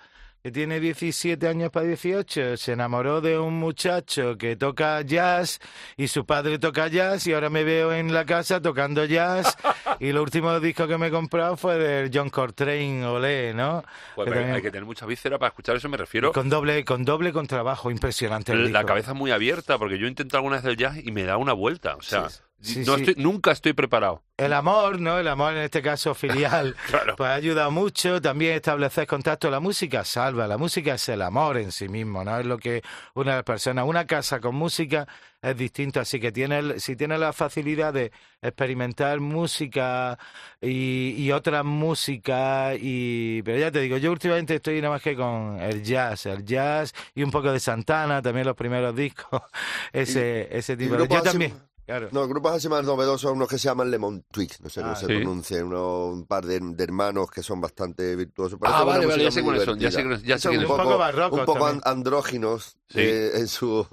que 0.48 0.52
tiene 0.52 0.80
17 0.80 1.46
años 1.46 1.70
para 1.70 1.84
18, 1.86 2.56
se 2.56 2.72
enamoró 2.72 3.20
de 3.20 3.38
un 3.38 3.58
muchacho 3.58 4.38
que 4.38 4.56
toca 4.56 5.02
jazz 5.02 5.60
y 5.98 6.08
su 6.08 6.24
padre 6.24 6.58
toca 6.58 6.88
jazz 6.88 7.26
y 7.26 7.34
ahora 7.34 7.50
me 7.50 7.64
veo 7.64 7.92
en 7.92 8.14
la 8.14 8.24
casa 8.24 8.62
tocando 8.62 9.04
jazz 9.04 9.58
y 10.00 10.10
los 10.10 10.22
últimos 10.22 10.62
discos 10.62 10.88
que 10.88 10.96
me 10.96 11.08
he 11.08 11.10
comprado 11.10 11.58
fue 11.58 11.76
de 11.76 12.10
John 12.12 12.30
Coltrane, 12.30 13.04
Olé, 13.04 13.52
¿no? 13.52 13.84
Pues 14.14 14.24
Que 14.24 14.30
hay, 14.30 14.38
también- 14.38 14.56
hay 14.56 14.62
que 14.62 14.70
tener 14.70 14.86
mucha 14.86 15.04
víscera 15.04 15.38
para 15.38 15.48
escuchar 15.50 15.76
eso, 15.76 15.86
me 15.90 15.98
refiero. 15.98 16.32
con 16.32 16.48
doble 16.48 16.82
con 16.86 17.04
doble 17.04 17.30
contrabajo, 17.30 17.90
impresionante 17.90 18.52
el 18.52 18.72
La 18.72 18.78
disco. 18.80 18.86
cabeza 18.86 19.12
muy 19.12 19.30
abierta, 19.30 19.76
porque 19.76 19.98
yo 19.98 20.06
intento 20.06 20.38
alguna 20.38 20.56
vez 20.56 20.64
el 20.64 20.78
jazz 20.78 20.96
y 20.96 21.12
me 21.12 21.24
da 21.24 21.36
una 21.36 21.52
vuelta. 21.52 21.94
O 21.96 22.00
sea, 22.02 22.30
Sí, 22.30 22.38
no 22.58 22.64
sí. 22.66 22.80
Estoy, 22.80 23.14
nunca 23.16 23.52
estoy 23.52 23.72
preparado. 23.72 24.22
El 24.36 24.52
amor, 24.52 25.00
¿no? 25.00 25.18
El 25.18 25.28
amor 25.28 25.52
en 25.54 25.62
este 25.62 25.82
caso 25.82 26.14
filial, 26.14 26.76
Claro. 26.88 27.16
pues 27.16 27.30
ayuda 27.30 27.70
mucho. 27.70 28.20
También 28.20 28.54
establecer 28.54 29.06
contacto. 29.06 29.50
La 29.50 29.60
música 29.60 30.04
salva, 30.04 30.46
la 30.46 30.58
música 30.58 30.94
es 30.94 31.08
el 31.08 31.22
amor 31.22 31.56
en 31.58 31.72
sí 31.72 31.88
mismo, 31.88 32.24
¿no? 32.24 32.38
Es 32.38 32.46
lo 32.46 32.58
que 32.58 32.82
una 33.14 33.32
de 33.32 33.36
las 33.38 33.44
personas, 33.44 33.84
una 33.86 34.06
casa 34.06 34.40
con 34.40 34.54
música 34.54 35.06
es 35.42 35.56
distinto. 35.56 36.00
Así 36.00 36.20
que 36.20 36.32
tiene, 36.32 36.78
si 36.80 36.96
tiene 36.96 37.16
la 37.18 37.32
facilidad 37.32 37.92
de 37.92 38.12
experimentar 38.42 39.20
música 39.20 40.18
y, 40.60 41.14
y 41.16 41.32
otras 41.32 41.64
músicas, 41.64 42.76
y, 42.80 43.42
pero 43.42 43.58
ya 43.58 43.70
te 43.70 43.80
digo, 43.80 43.96
yo 43.96 44.12
últimamente 44.12 44.56
estoy 44.56 44.80
nada 44.80 44.94
más 44.94 45.02
que 45.02 45.16
con 45.16 45.58
el 45.60 45.82
jazz, 45.82 46.26
el 46.26 46.44
jazz 46.44 46.92
y 47.14 47.22
un 47.22 47.30
poco 47.30 47.52
de 47.52 47.60
Santana, 47.60 48.22
también 48.22 48.46
los 48.46 48.56
primeros 48.56 48.94
discos, 48.94 49.42
ese, 49.92 50.48
ese 50.56 50.76
tipo 50.76 50.96
de... 50.96 51.08
Yo 51.08 51.22
también. 51.22 51.67
Claro. 51.88 52.10
No, 52.12 52.28
grupos 52.28 52.52
así 52.52 52.68
más 52.68 52.84
novedosos, 52.84 53.32
unos 53.32 53.48
que 53.48 53.56
se 53.56 53.64
llaman 53.64 53.90
Lemon 53.90 54.22
Twigs, 54.30 54.60
no 54.60 54.68
sé 54.68 54.82
cómo 54.82 54.92
Ah, 54.92 54.96
se 54.96 55.06
sí. 55.06 55.14
pronuncia, 55.14 55.64
unos, 55.64 56.12
un 56.12 56.26
par 56.26 56.44
de, 56.44 56.60
de 56.60 56.84
hermanos 56.84 57.30
que 57.30 57.42
son 57.42 57.62
bastante 57.62 58.14
virtuosos. 58.14 58.58
Ah, 58.60 58.60
Parece 58.60 58.84
vale, 58.84 58.98
una 59.06 59.08
vale, 59.14 59.24
ya 59.24 59.30
sé 59.30 59.42
cuáles 59.42 59.64
son, 59.64 59.78
ya 59.78 59.90
sé 59.90 60.04
ya 60.22 60.36
sé 60.36 60.42
Son 60.42 60.56
un 60.58 60.62
son. 60.66 60.70
Un 60.72 60.76
poco 60.84 60.98
barrocos 60.98 61.38
un 61.38 61.44
poco 61.46 61.66
andróginos 61.84 62.76
Sí. 62.88 63.00
eh, 63.00 63.30
en 63.36 63.48
su... 63.48 63.86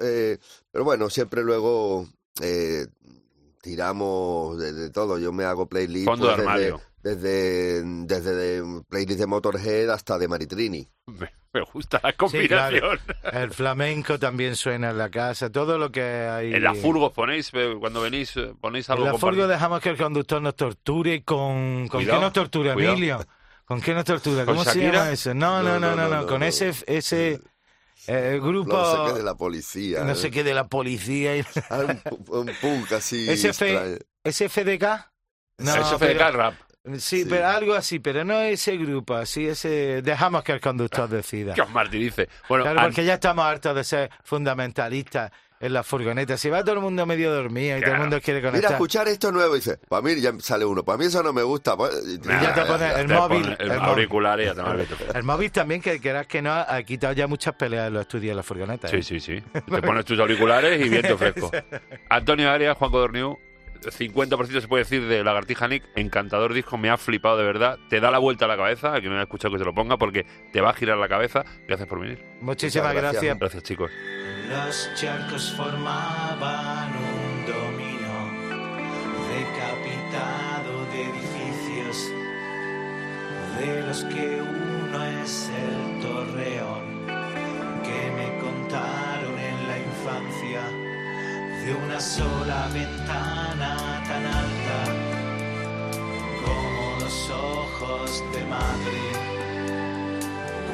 eh, 0.00 0.38
pero 0.70 0.84
bueno, 0.84 1.10
siempre 1.10 1.42
luego 1.42 2.08
eh, 2.40 2.86
tiramos 3.60 4.58
de, 4.58 4.72
de 4.72 4.88
todo. 4.90 5.18
Yo 5.18 5.32
me 5.34 5.44
hago 5.44 5.66
playlist 5.68 6.06
pues, 6.06 6.18
desde, 6.20 6.74
desde, 7.02 7.82
desde 8.06 8.34
de 8.34 8.82
playlist 8.88 9.20
de 9.20 9.26
Motorhead 9.26 9.90
hasta 9.90 10.18
de 10.18 10.28
Maritrini. 10.28 10.88
Me, 11.54 11.60
gusta 11.62 12.00
la 12.02 12.10
Sí, 12.10 12.16
combinación. 12.16 12.98
claro. 13.22 13.38
El 13.38 13.50
flamenco 13.50 14.18
también 14.18 14.56
suena 14.56 14.90
en 14.90 14.98
la 14.98 15.10
casa, 15.10 15.50
todo 15.50 15.76
lo 15.76 15.92
que 15.92 16.02
hay. 16.02 16.54
En 16.54 16.62
la 16.64 16.74
furgo 16.74 17.12
ponéis, 17.12 17.50
eh, 17.52 17.74
cuando 17.78 18.00
venís, 18.00 18.34
eh, 18.38 18.54
ponéis 18.58 18.88
En 18.88 18.92
algo 18.94 19.04
la 19.04 19.10
con 19.12 19.20
furgo 19.20 19.46
dejamos 19.46 19.80
que 19.80 19.90
el 19.90 19.98
conductor 19.98 20.40
nos 20.40 20.56
torture 20.56 21.22
con... 21.24 21.88
¿Con 21.88 22.00
Cuidado, 22.00 22.18
qué 22.18 22.24
nos 22.24 22.32
tortura, 22.32 22.72
cuidado. 22.74 22.94
Emilio? 22.94 23.26
¿Con 23.66 23.80
qué 23.82 23.94
nos 23.94 24.04
tortura? 24.04 24.44
¿Con 24.46 24.54
¿Cómo 24.56 24.64
se 24.64 24.80
llama 24.80 25.10
eso? 25.10 25.34
No, 25.34 25.62
no, 25.62 25.78
no, 25.78 25.94
no, 25.94 26.08
no, 26.08 26.26
con 26.26 26.40
no. 26.40 26.46
ese, 26.46 26.72
ese 26.86 27.38
eh, 28.06 28.38
grupo... 28.42 28.72
No 28.72 29.06
sé 29.06 29.12
qué 29.12 29.18
de 29.18 29.24
la 29.24 29.34
policía. 29.34 30.04
no 30.04 30.12
¿eh? 30.12 30.16
sé 30.16 30.30
qué 30.30 30.44
de 30.44 30.54
la 30.54 30.66
policía. 30.68 31.36
y- 31.36 31.44
Ah, 31.68 31.80
un, 31.80 32.24
un 32.28 32.50
punk 32.60 32.92
así. 32.92 33.28
SF. 33.30 33.98
¿SFDK? 34.24 34.84
No, 35.58 35.74
de 35.74 35.98
pero- 35.98 36.30
rap. 36.32 36.54
Sí, 36.98 37.22
Sí. 37.22 37.26
pero 37.30 37.46
algo 37.46 37.74
así, 37.74 38.00
pero 38.00 38.24
no 38.24 38.40
ese 38.40 38.76
grupo, 38.76 39.14
así 39.14 39.46
ese... 39.46 40.02
Dejamos 40.02 40.42
que 40.42 40.50
el 40.52 40.60
conductor 40.60 41.08
decida. 41.08 41.54
Que 41.54 41.62
os 41.62 41.70
martirice. 41.70 42.28
Bueno, 42.48 42.64
Claro, 42.64 42.80
porque 42.82 43.04
ya 43.04 43.14
estamos 43.14 43.44
hartos 43.44 43.74
de 43.76 43.84
ser 43.84 44.10
fundamentalistas 44.24 45.30
en 45.60 45.72
la 45.74 45.84
furgoneta. 45.84 46.36
Si 46.36 46.50
va 46.50 46.62
todo 46.64 46.74
el 46.74 46.80
mundo 46.80 47.06
medio 47.06 47.32
dormido 47.32 47.76
y 47.76 47.80
todo 47.82 47.84
el 47.84 47.84
Claro. 47.84 48.00
mundo 48.00 48.20
quiere 48.20 48.40
Mira, 48.40 48.50
conectar. 48.50 48.72
escuchar 48.72 49.06
esto 49.06 49.30
nuevo 49.30 49.54
y 49.54 49.60
dice, 49.60 49.78
para 49.88 50.02
mí 50.02 50.20
ya 50.20 50.32
sale 50.40 50.64
uno, 50.64 50.82
para 50.82 50.98
mí 50.98 51.04
eso 51.04 51.22
no 51.22 51.32
me 51.32 51.44
gusta. 51.44 51.76
pues, 51.76 51.94
y- 52.04 52.18
ya 52.26 52.52
te 52.52 52.62
pones 52.64 52.96
el 52.96 53.06
te 53.06 53.14
móvil, 53.14 53.42
pone 53.42 53.56
el, 53.60 53.70
el 53.70 53.78
móvil. 53.78 53.88
auricular 53.90 54.40
y 54.40 54.44
ya 54.46 54.54
te 54.54 54.86
tú. 54.86 55.04
El 55.14 55.22
móvil 55.22 55.52
también, 55.52 55.80
que 55.80 56.00
quieras 56.00 56.26
que 56.26 56.42
no, 56.42 56.50
ha 56.52 56.82
quitado 56.82 57.12
ya 57.12 57.28
muchas 57.28 57.54
peleas 57.54 57.86
en 57.86 57.94
los 57.94 58.00
estudios 58.02 58.32
de 58.32 58.34
la 58.34 58.42
furgoneta. 58.42 58.88
Sí, 58.88 58.96
¿eh? 58.96 59.02
sí, 59.04 59.20
sí. 59.20 59.40
Te 59.52 59.82
pones 59.82 60.04
tus 60.04 60.18
auriculares 60.18 60.84
y 60.84 60.88
viento 60.88 61.16
fresco. 61.18 61.48
Antonio 62.10 62.50
Arias, 62.50 62.76
Juan 62.76 62.90
Codorniu, 62.90 63.38
50% 63.90 64.60
se 64.60 64.68
puede 64.68 64.84
decir 64.84 65.06
de 65.06 65.24
Lagartija 65.24 65.68
Nick, 65.68 65.84
encantador 65.96 66.54
disco, 66.54 66.78
me 66.78 66.90
ha 66.90 66.96
flipado 66.96 67.36
de 67.36 67.44
verdad. 67.44 67.78
Te 67.88 68.00
da 68.00 68.10
la 68.10 68.18
vuelta 68.18 68.44
a 68.44 68.48
la 68.48 68.56
cabeza, 68.56 68.94
a 68.94 69.00
que 69.00 69.08
no 69.08 69.14
haya 69.14 69.24
escuchado 69.24 69.52
que 69.52 69.58
se 69.58 69.64
lo 69.64 69.74
ponga, 69.74 69.96
porque 69.96 70.26
te 70.52 70.60
va 70.60 70.70
a 70.70 70.74
girar 70.74 70.98
la 70.98 71.08
cabeza. 71.08 71.44
Gracias 71.66 71.88
por 71.88 72.00
venir. 72.00 72.24
Muchísimas 72.40 72.92
gracias. 72.92 73.22
gracias. 73.22 73.38
Gracias, 73.38 73.62
chicos. 73.62 73.90
Los 74.48 74.90
charcos 74.94 75.52
formaban 75.56 76.92
un 76.96 77.46
dominó 77.46 78.18
decapitado 79.28 80.84
de 80.92 81.02
edificios, 81.04 82.12
de 83.58 83.82
los 83.86 84.04
que 84.04 84.42
uno 84.42 85.04
es 85.22 85.50
el 85.50 86.02
torreón 86.02 86.91
de 91.64 91.74
una 91.74 92.00
sola 92.00 92.68
ventana 92.72 94.02
tan 94.08 94.26
alta 94.26 94.78
como 96.44 96.98
los 97.00 97.30
ojos 97.30 98.24
de 98.32 98.44
madre. 98.46 99.02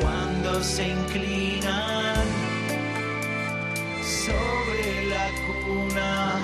Cuando 0.01 0.63
se 0.63 0.89
inclinan 0.89 2.25
sobre 4.03 5.05
la 5.13 5.31
cuna 5.47 6.41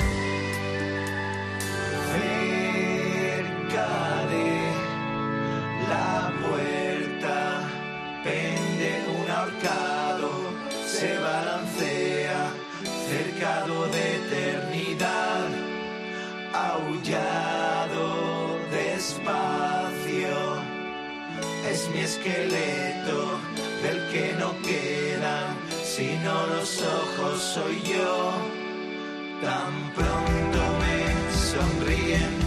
cercado 13.64 13.87
de 13.87 14.16
eternidad 14.16 15.48
aullado 16.53 18.07
despacio 18.70 20.37
es 21.70 21.88
mi 21.90 22.00
esqueleto 22.00 23.38
del 23.83 24.09
que 24.11 24.35
no 24.38 24.55
quedan 24.62 25.57
sino 25.85 26.46
los 26.46 26.83
ojos 26.83 27.40
soy 27.40 27.81
yo. 27.83 28.33
Tan 29.40 29.92
pronto 29.94 30.61
me 30.81 31.33
sonríen 31.33 32.43